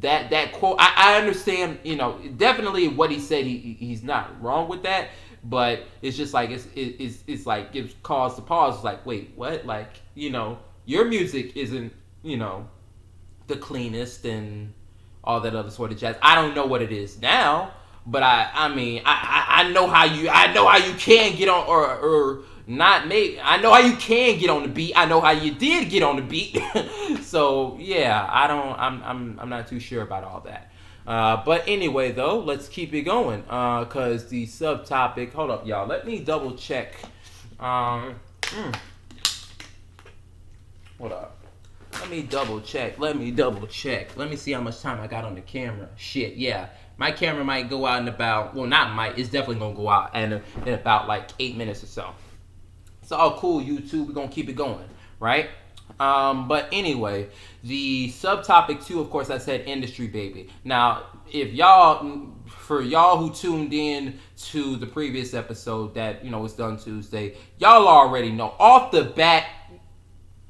[0.00, 4.42] that that quote I, I understand you know definitely what he said he he's not
[4.42, 5.08] wrong with that
[5.44, 8.76] but it's just like it's it's it's like gives cause to pause.
[8.76, 9.66] It's like wait what?
[9.66, 12.68] Like you know your music isn't you know
[13.46, 14.72] the cleanest and
[15.24, 16.16] all that other sort of jazz.
[16.22, 17.72] I don't know what it is now
[18.06, 21.36] but I, I mean, I, I, I know how you, I know how you can
[21.36, 23.38] get on, or, or not make.
[23.42, 24.92] I know how you can get on the beat.
[24.96, 26.58] I know how you did get on the beat.
[27.22, 30.70] so yeah, I don't, I'm, I'm, I'm not too sure about all that.
[31.06, 33.42] Uh, but anyway, though, let's keep it going.
[33.48, 35.32] Uh, cause the subtopic.
[35.32, 35.86] Hold up, y'all.
[35.86, 36.94] Let me double check.
[37.58, 38.76] Um, mm,
[40.98, 41.34] hold up.
[41.94, 42.98] Let me double check.
[42.98, 44.16] Let me double check.
[44.16, 45.88] Let me see how much time I got on the camera.
[45.96, 46.68] Shit, yeah
[46.98, 50.10] my camera might go out in about well not might it's definitely gonna go out
[50.12, 52.10] and in about like eight minutes or so.
[53.02, 54.84] It's all cool youtube we're gonna keep it going
[55.20, 55.48] right?
[55.98, 57.28] Um, but anyway
[57.64, 60.50] the subtopic two of course i said industry baby.
[60.64, 66.40] Now if y'all for y'all who tuned in to the previous episode that you know
[66.40, 69.46] was done tuesday y'all already know off the bat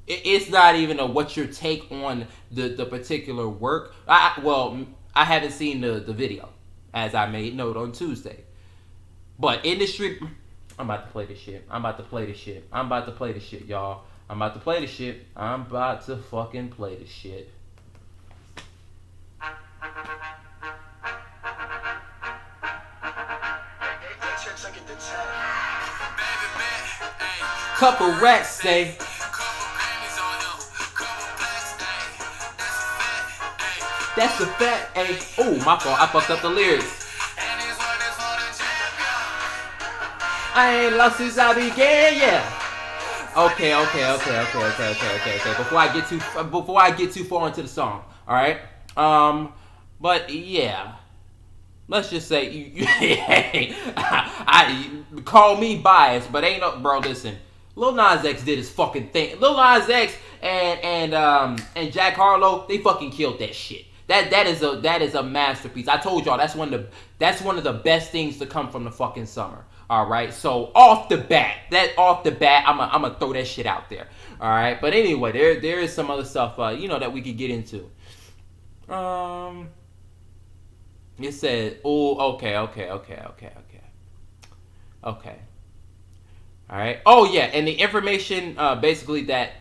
[0.08, 3.94] it's not even a what's your take on the the particular work.
[4.06, 6.48] I, well I haven't seen the, the video,
[6.94, 8.44] as I made note on Tuesday.
[9.38, 10.20] But industry,
[10.78, 11.64] I'm about to play this shit.
[11.70, 12.64] I'm about to play this shit.
[12.72, 14.02] I'm about to play this shit, y'all.
[14.30, 15.26] I'm about to play this shit.
[15.36, 17.50] I'm about to fucking play this shit.
[27.78, 28.98] Couple racks say.
[34.18, 34.96] That's the fact.
[34.96, 36.00] Hey, oh, my fault.
[36.00, 37.06] I fucked up the lyrics.
[40.56, 42.42] I ain't lost since I began, yeah.
[43.36, 45.54] Okay, okay, okay, okay, okay, okay, okay, okay.
[45.56, 46.18] Before I get too
[46.50, 48.58] before I get too far into the song, all right.
[48.96, 49.52] Um,
[50.00, 50.96] but yeah,
[51.86, 53.76] let's just say you, you I,
[54.48, 56.98] I call me biased, but ain't no bro.
[56.98, 57.36] Listen,
[57.76, 59.38] Lil Nas X did his fucking thing.
[59.38, 63.84] Lil Nas X and and um and Jack Harlow, they fucking killed that shit.
[64.08, 65.86] That that is a that is a masterpiece.
[65.86, 66.88] I told y'all that's one of the
[67.18, 69.64] that's one of the best things to come from the fucking summer.
[69.90, 70.32] All right.
[70.32, 73.66] So off the bat, that off the bat, I'm gonna I'm gonna throw that shit
[73.66, 74.08] out there.
[74.40, 74.80] All right.
[74.80, 77.50] But anyway, there there is some other stuff uh, you know that we could get
[77.50, 77.90] into.
[78.92, 79.68] Um.
[81.20, 83.84] It said, "Oh, okay, okay, okay, okay, okay,
[85.02, 85.38] okay."
[86.70, 87.00] All right.
[87.04, 89.52] Oh yeah, and the information uh, basically that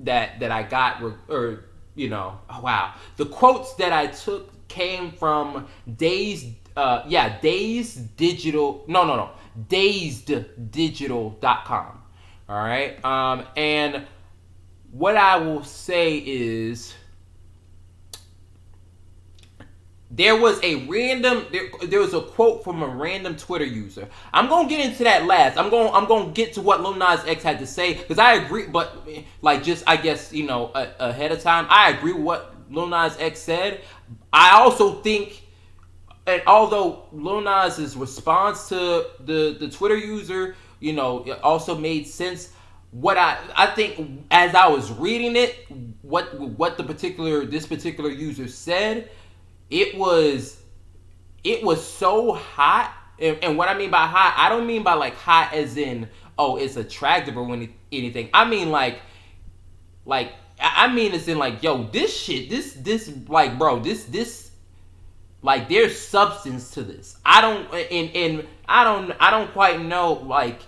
[0.00, 1.64] that that I got were, or
[1.98, 2.94] you know, oh, wow.
[3.16, 6.46] The quotes that I took came from Dazed,
[6.76, 9.30] uh, yeah, Dazed Digital, no, no, no,
[9.68, 12.02] DazedDigital.com.
[12.48, 13.04] All right.
[13.04, 14.06] Um, and
[14.92, 16.94] what I will say is
[20.10, 24.08] there was a random there, there was a quote from a random Twitter user.
[24.32, 25.58] I'm gonna get into that last.
[25.58, 28.34] I'm gonna I'm gonna get to what Lil Nas X had to say because I
[28.34, 29.06] agree, but
[29.42, 32.86] like just I guess you know a, ahead of time, I agree with what Lil
[32.86, 33.82] Nas X said.
[34.32, 35.42] I also think,
[36.26, 42.52] and although Lil Nas's response to the the Twitter user, you know, also made sense.
[42.92, 45.66] What I I think as I was reading it,
[46.00, 49.10] what what the particular this particular user said
[49.70, 50.60] it was
[51.44, 54.94] it was so hot And, and what I mean by hot, I don't mean by
[54.94, 56.08] like hot as in
[56.38, 58.30] oh it's attractive or when anything.
[58.32, 59.00] I mean like
[60.04, 64.50] like I mean it's in like yo this shit this this like bro this this
[65.42, 67.16] like there's substance to this.
[67.24, 70.60] I don't and and I don't I don't quite know like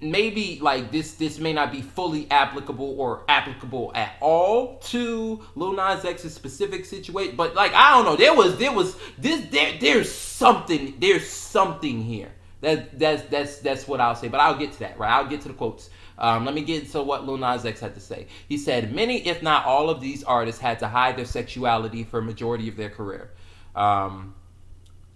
[0.00, 5.72] maybe like this this may not be fully applicable or applicable at all to Lil
[5.72, 9.74] Nas X's specific situation, but like I don't know, there was there was this there
[9.80, 12.32] there's something there's something here.
[12.60, 15.10] That that's that's that's what I'll say, but I'll get to that right.
[15.10, 15.90] I'll get to the quotes.
[16.18, 18.26] Um, let me get to what Lil Nas X had to say.
[18.48, 22.18] He said, "Many, if not all, of these artists had to hide their sexuality for
[22.18, 23.30] a majority of their career."
[23.76, 24.34] Um,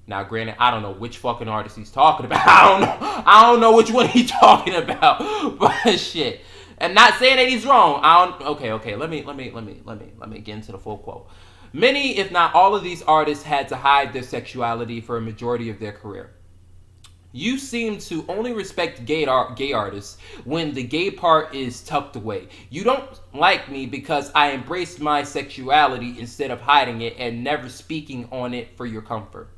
[0.06, 2.42] now, granted, I don't know which fucking artist he's talking about.
[2.46, 3.22] I don't know.
[3.24, 5.22] I don't know which one he's talking about.
[5.58, 6.40] But shit.
[6.78, 8.00] And not saying that he's wrong.
[8.02, 8.42] I don't.
[8.42, 8.96] Okay, okay.
[8.96, 11.28] Let me, let me, let me, let me, let me get into the full quote.
[11.72, 15.70] Many, if not all, of these artists had to hide their sexuality for a majority
[15.70, 16.32] of their career.
[17.30, 22.16] You seem to only respect gay art, gay artists when the gay part is tucked
[22.16, 22.48] away.
[22.68, 27.70] You don't like me because I embraced my sexuality instead of hiding it and never
[27.70, 29.48] speaking on it for your comfort.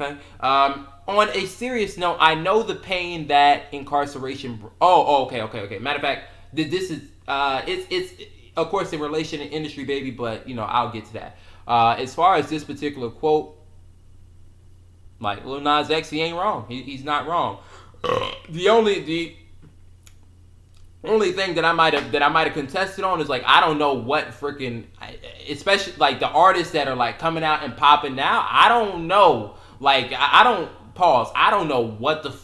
[0.00, 0.16] Okay.
[0.40, 4.60] Um, on a serious note, I know the pain that incarceration.
[4.62, 5.78] Oh, oh, okay, okay, okay.
[5.78, 10.10] Matter of fact, this is uh, it's it's of course in relation to industry, baby,
[10.10, 11.38] but you know I'll get to that.
[11.66, 13.58] Uh, as far as this particular quote,
[15.20, 16.66] like Lil Nas X, he ain't wrong.
[16.68, 17.58] He, he's not wrong.
[18.48, 19.36] the only the
[21.04, 23.60] only thing that I might have that I might have contested on is like I
[23.60, 24.84] don't know what freaking
[25.48, 28.46] especially like the artists that are like coming out and popping now.
[28.50, 29.57] I don't know.
[29.80, 31.30] Like I, I don't pause.
[31.34, 32.34] I don't know what the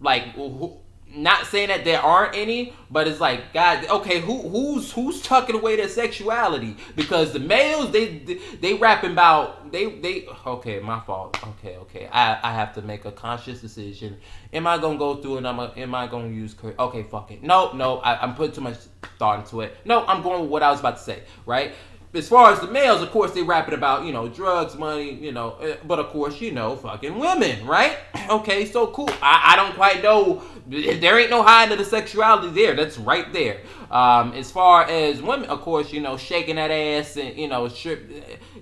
[0.00, 0.78] like who,
[1.16, 5.54] not saying that there aren't any, but it's like God, okay, who who's who's tucking
[5.54, 6.76] away their sexuality?
[6.96, 11.38] Because the males they they, they rapping about they they okay, my fault.
[11.46, 14.16] Okay, okay, I I have to make a conscious decision.
[14.52, 17.42] Am I gonna go through and I'm a, am I gonna use okay, fuck it.
[17.42, 18.78] No, no, I, I'm putting too much
[19.18, 19.76] thought into it.
[19.84, 21.22] No, I'm going with what I was about to say.
[21.46, 21.74] Right
[22.14, 25.12] as far as the males, of course, they rap it about, you know, drugs, money,
[25.12, 27.98] you know, eh, but of course, you know, fucking women, right?
[28.30, 29.10] Okay, so cool.
[29.20, 30.42] I, I don't quite know.
[30.66, 32.74] There ain't no hiding of the sexuality there.
[32.74, 33.60] That's right there.
[33.90, 37.68] Um, as far as women, of course, you know, shaking that ass and, you know,
[37.68, 38.10] strip,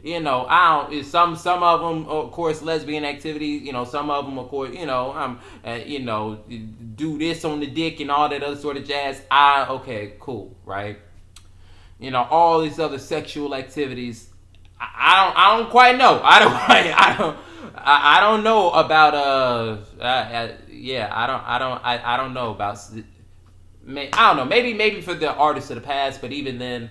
[0.03, 3.63] you know, I don't, some, some of them, of course, lesbian activities.
[3.63, 6.41] you know, some of them, of course, you know, um, uh, you know,
[6.97, 9.23] do this on the dick and all that other sort of jazz.
[9.31, 10.99] I, okay, cool, right?
[12.03, 14.29] You know, all these other sexual activities.
[14.81, 16.21] I, I don't, I don't quite know.
[16.23, 17.37] I don't, I, don't,
[17.77, 19.15] I, I don't know about.
[19.15, 22.79] Uh, uh, uh, yeah, I don't, I don't, I, I don't know about.
[23.85, 24.45] May, I don't know.
[24.45, 26.91] Maybe, maybe for the artists of the past, but even then,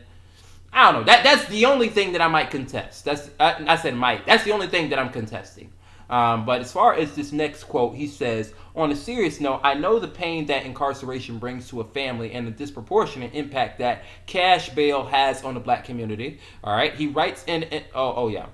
[0.72, 1.06] I don't know.
[1.06, 3.04] That that's the only thing that I might contest.
[3.04, 4.26] That's I, I said might.
[4.26, 5.72] That's the only thing that I'm contesting.
[6.10, 9.74] Um, but as far as this next quote, he says, on a serious note, I
[9.74, 14.70] know the pain that incarceration brings to a family and the disproportionate impact that cash
[14.70, 16.40] bail has on the black community.
[16.64, 16.94] All right.
[16.94, 18.48] He writes in, in oh, oh, yeah.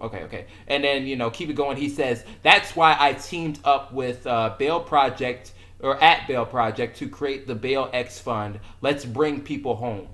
[0.00, 0.46] Okay, okay.
[0.66, 1.76] And then, you know, keep it going.
[1.76, 6.96] He says, that's why I teamed up with uh, Bail Project or at Bail Project
[6.98, 8.58] to create the Bail X Fund.
[8.80, 10.08] Let's bring people home.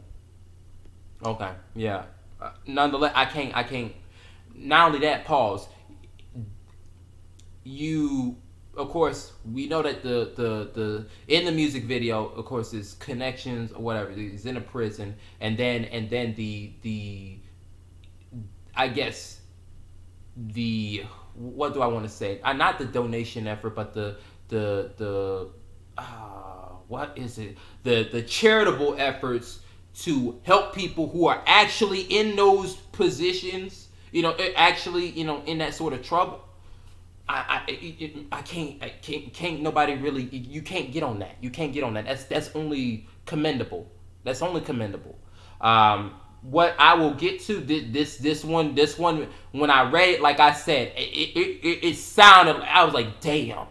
[1.25, 2.05] Okay, yeah.
[2.41, 3.93] Uh, nonetheless, I can't, I can't.
[4.55, 5.69] Not only that, pause
[7.69, 8.37] you
[8.79, 12.95] of course we know that the the the in the music video of course is
[12.95, 17.39] connections or whatever he's in a prison and then and then the the
[18.77, 19.41] i guess
[20.37, 21.05] the
[21.35, 22.41] what do i want to say?
[22.43, 24.17] Uh, not the donation effort but the
[24.49, 25.51] the the
[25.97, 26.03] uh,
[26.87, 27.59] what is it?
[27.83, 29.61] The the charitable efforts
[30.03, 35.59] to help people who are actually in those positions you know actually you know in
[35.59, 36.41] that sort of trouble
[37.29, 41.37] I, I, I can't, I can't, can't nobody really, you can't get on that.
[41.41, 42.07] You can't get on that.
[42.07, 43.91] That's, that's only commendable.
[44.25, 45.19] That's only commendable.
[45.61, 50.21] Um, what I will get to this, this one, this one, when I read it,
[50.23, 53.67] like I said, it, it, it, it sounded, I was like, damn,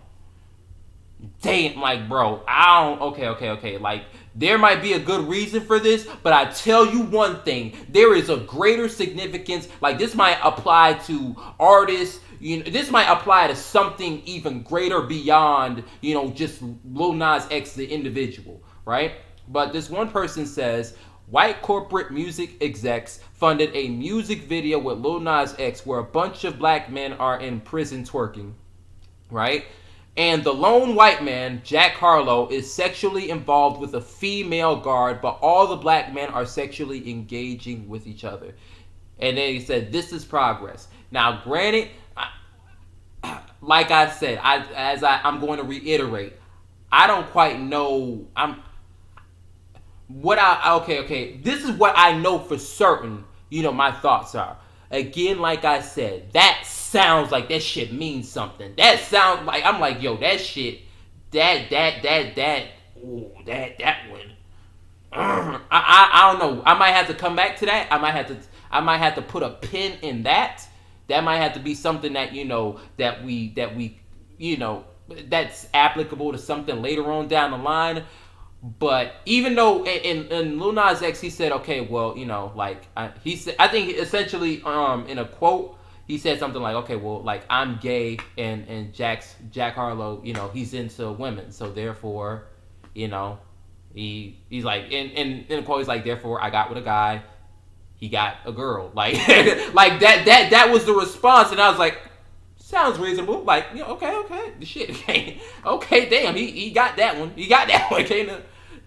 [1.41, 4.03] damn, like, bro, I don't, okay, okay, okay, like,
[4.35, 8.13] there might be a good reason for this, but I tell you one thing, there
[8.13, 13.47] is a greater significance, like, this might apply to artists, you know, this might apply
[13.47, 19.13] to something even greater beyond, you know, just Lil Nas X, the individual, right?
[19.47, 25.19] But this one person says, white corporate music execs funded a music video with Lil
[25.19, 28.53] Nas X where a bunch of black men are in prison twerking,
[29.31, 29.65] right?
[30.17, 35.37] And the lone white man, Jack Harlow, is sexually involved with a female guard, but
[35.41, 38.55] all the black men are sexually engaging with each other.
[39.19, 40.87] And then he said, This is progress.
[41.11, 41.89] Now, granted,
[43.67, 46.33] like I said, I as I, I'm going to reiterate,
[46.91, 48.25] I don't quite know.
[48.35, 48.63] I'm
[50.07, 51.37] what I okay okay.
[51.37, 53.25] This is what I know for certain.
[53.49, 54.57] You know my thoughts are.
[54.89, 58.73] Again, like I said, that sounds like that shit means something.
[58.77, 60.79] That sounds like I'm like yo, that shit,
[61.31, 62.63] that that that that,
[63.03, 64.21] ooh, that that one.
[65.11, 66.63] I, I I don't know.
[66.65, 67.91] I might have to come back to that.
[67.91, 68.37] I might have to
[68.71, 70.65] I might have to put a pin in that.
[71.07, 73.99] That might have to be something that you know that we that we
[74.37, 74.85] you know
[75.29, 78.03] that's applicable to something later on down the line.
[78.61, 82.87] But even though in, in Lil Nas X he said, okay, well, you know, like
[82.97, 85.77] I, he said, I think essentially um in a quote
[86.07, 90.33] he said something like, okay, well, like I'm gay and and Jack's Jack Harlow, you
[90.33, 92.47] know, he's into women, so therefore,
[92.95, 93.39] you know,
[93.93, 96.81] he he's like in in in a quote he's like, therefore I got with a
[96.81, 97.23] guy,
[97.97, 99.15] he got a girl, like
[99.73, 101.99] like that that that was the response, and I was like,
[102.67, 103.43] sounds reasonable.
[103.43, 104.89] Like, you know, okay, okay, the shit.
[105.09, 107.31] Okay, okay, damn, he, he got that one.
[107.35, 108.03] He got that one.
[108.03, 108.25] Okay,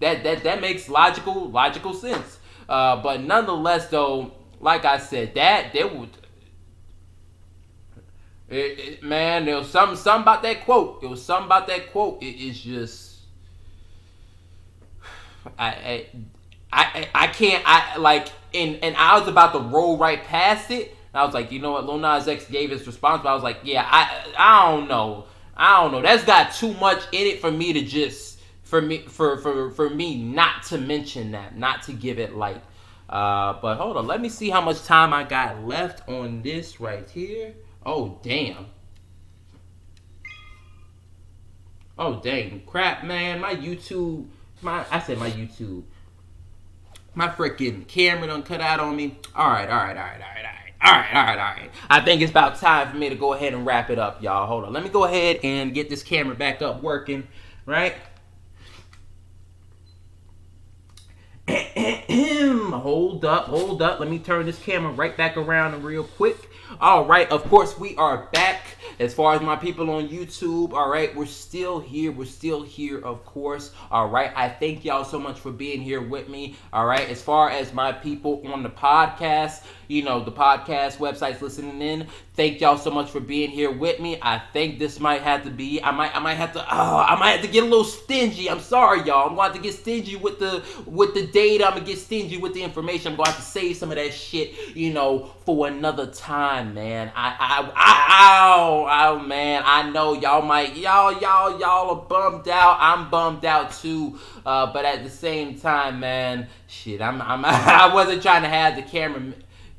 [0.00, 2.38] that that that makes logical logical sense.
[2.68, 6.10] Uh, but nonetheless, though, like I said, that there would.
[8.48, 11.02] It, it, man, there was something, something about that quote.
[11.02, 12.20] It was something about that quote.
[12.20, 13.18] It is just,
[15.58, 16.06] I, I,
[16.72, 17.62] I, I can't.
[17.66, 21.50] I like, and and I was about to roll right past it, I was like,
[21.50, 24.32] you know what, Lil Nas X gave his response, but I was like, yeah, I
[24.38, 25.26] I don't know.
[25.56, 26.02] I don't know.
[26.02, 29.90] That's got too much in it for me to just for me for for for
[29.90, 32.62] me not to mention that, not to give it light.
[33.08, 36.80] Uh, but hold on, let me see how much time I got left on this
[36.80, 37.54] right here.
[37.84, 38.66] Oh damn.
[41.98, 43.40] Oh dang, crap, man!
[43.40, 44.28] My YouTube,
[44.62, 45.82] my I said my YouTube,
[47.14, 49.18] my freaking camera done cut out on me.
[49.34, 50.56] All right, all right, all right, all right, all right.
[50.82, 51.70] All right, all right, all right.
[51.90, 54.46] I think it's about time for me to go ahead and wrap it up, y'all.
[54.46, 54.72] Hold on.
[54.72, 57.28] Let me go ahead and get this camera back up working,
[57.66, 57.94] right?
[61.50, 64.00] hold up, hold up.
[64.00, 66.48] Let me turn this camera right back around real quick.
[66.80, 68.76] All right, of course, we are back.
[68.98, 72.12] As far as my people on YouTube, all right, we're still here.
[72.12, 73.72] We're still here, of course.
[73.90, 76.56] All right, I thank y'all so much for being here with me.
[76.72, 81.40] All right, as far as my people on the podcast, you know, the podcast websites
[81.40, 84.18] listening in, thank y'all so much for being here with me.
[84.22, 87.16] I think this might have to be, I might, I might have to, oh, I
[87.18, 88.48] might have to get a little stingy.
[88.48, 89.28] I'm sorry, y'all.
[89.28, 91.66] I'm going to get stingy with the, with the data.
[91.66, 93.12] I'm gonna get stingy with the information.
[93.12, 97.10] I'm going to to save some of that shit, you know, for another time, man.
[97.14, 102.48] I, I, I, ow, oh man, I know y'all might y'all y'all y'all are bummed
[102.48, 102.76] out.
[102.80, 104.18] I'm bummed out too.
[104.44, 108.76] Uh, but at the same time, man, shit, I'm I'm I wasn't trying to have
[108.76, 109.34] the camera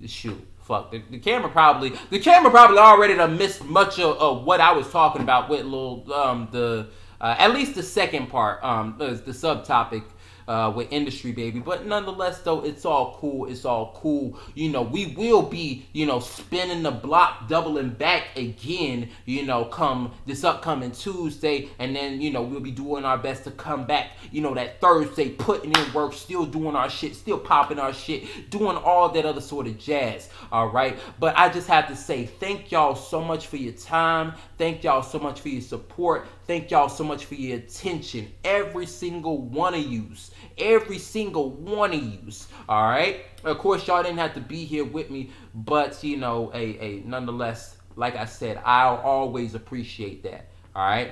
[0.06, 0.48] shoot.
[0.60, 4.72] Fuck the, the camera probably the camera probably already missed much of, of what I
[4.72, 6.88] was talking about with little um the
[7.20, 10.04] uh, at least the second part um the, the subtopic
[10.52, 11.60] uh, with industry baby.
[11.60, 13.46] But nonetheless though it's all cool.
[13.46, 14.38] It's all cool.
[14.54, 19.64] You know we will be you know spinning the block doubling back again you know
[19.64, 21.70] come this upcoming tuesday.
[21.80, 24.82] And then you know we'll be doing our best to come back you know that
[24.82, 29.26] thursday putting in work still doing our shit still popping our shit doing all that
[29.26, 30.30] other sort of jazz.
[30.52, 31.00] All right?
[31.18, 34.34] But i just have to say thank y'all so much for your time.
[34.58, 38.86] Thank y'all so much for your support thank y'all so much for your attention every
[38.86, 40.32] single one of yous
[40.62, 42.48] every single one of yous.
[42.70, 43.26] All right.
[43.44, 47.04] Of course, y'all didn't have to be here with me, but you know, a a
[47.06, 50.50] nonetheless, like I said, I'll always appreciate that.
[50.76, 51.12] All right.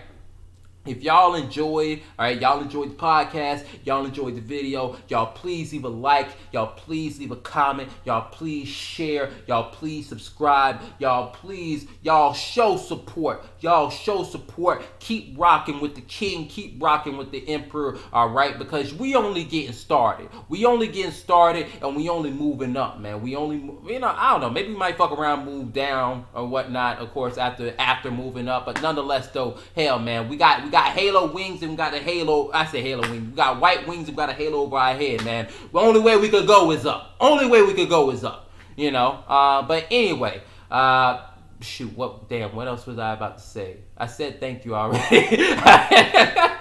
[0.89, 5.71] If y'all enjoyed, all right, y'all enjoyed the podcast, y'all enjoyed the video, y'all please
[5.71, 11.29] leave a like, y'all please leave a comment, y'all please share, y'all please subscribe, y'all
[11.29, 14.83] please, y'all show support, y'all show support.
[14.99, 19.43] Keep rocking with the king, keep rocking with the emperor, all right, because we only
[19.43, 20.27] getting started.
[20.47, 23.21] We only getting started and we only moving up, man.
[23.21, 26.47] We only, you know, I don't know, maybe we might fuck around, move down or
[26.47, 30.71] whatnot, of course, after after moving up, but nonetheless, though, hell, man, we got we
[30.71, 32.51] got halo wings and we got a halo.
[32.53, 33.29] I say halo wings.
[33.29, 35.47] We got white wings and we got a halo over our head, man.
[35.71, 37.15] The only way we could go is up.
[37.19, 38.49] Only way we could go is up.
[38.75, 39.23] You know.
[39.27, 40.41] Uh, but anyway.
[40.69, 41.25] Uh,
[41.61, 41.95] shoot.
[41.95, 42.29] What?
[42.29, 42.55] Damn.
[42.55, 43.77] What else was I about to say?
[43.97, 45.55] I said thank you already.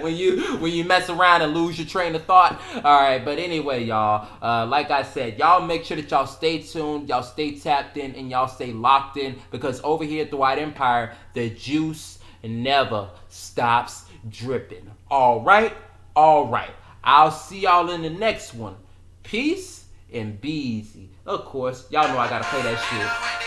[0.00, 2.60] when you when you mess around and lose your train of thought.
[2.76, 4.28] All right, but anyway, y'all.
[4.42, 8.14] Uh, like I said, y'all make sure that y'all stay tuned, y'all stay tapped in,
[8.14, 13.10] and y'all stay locked in because over here at the White Empire, the juice never
[13.28, 14.90] stops dripping.
[15.10, 15.74] All right,
[16.14, 16.70] all right.
[17.02, 18.76] I'll see y'all in the next one.
[19.22, 21.10] Peace and be easy.
[21.26, 23.38] Of course, y'all know I gotta play that shit.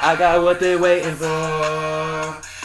[0.00, 2.57] I got what they waiting for.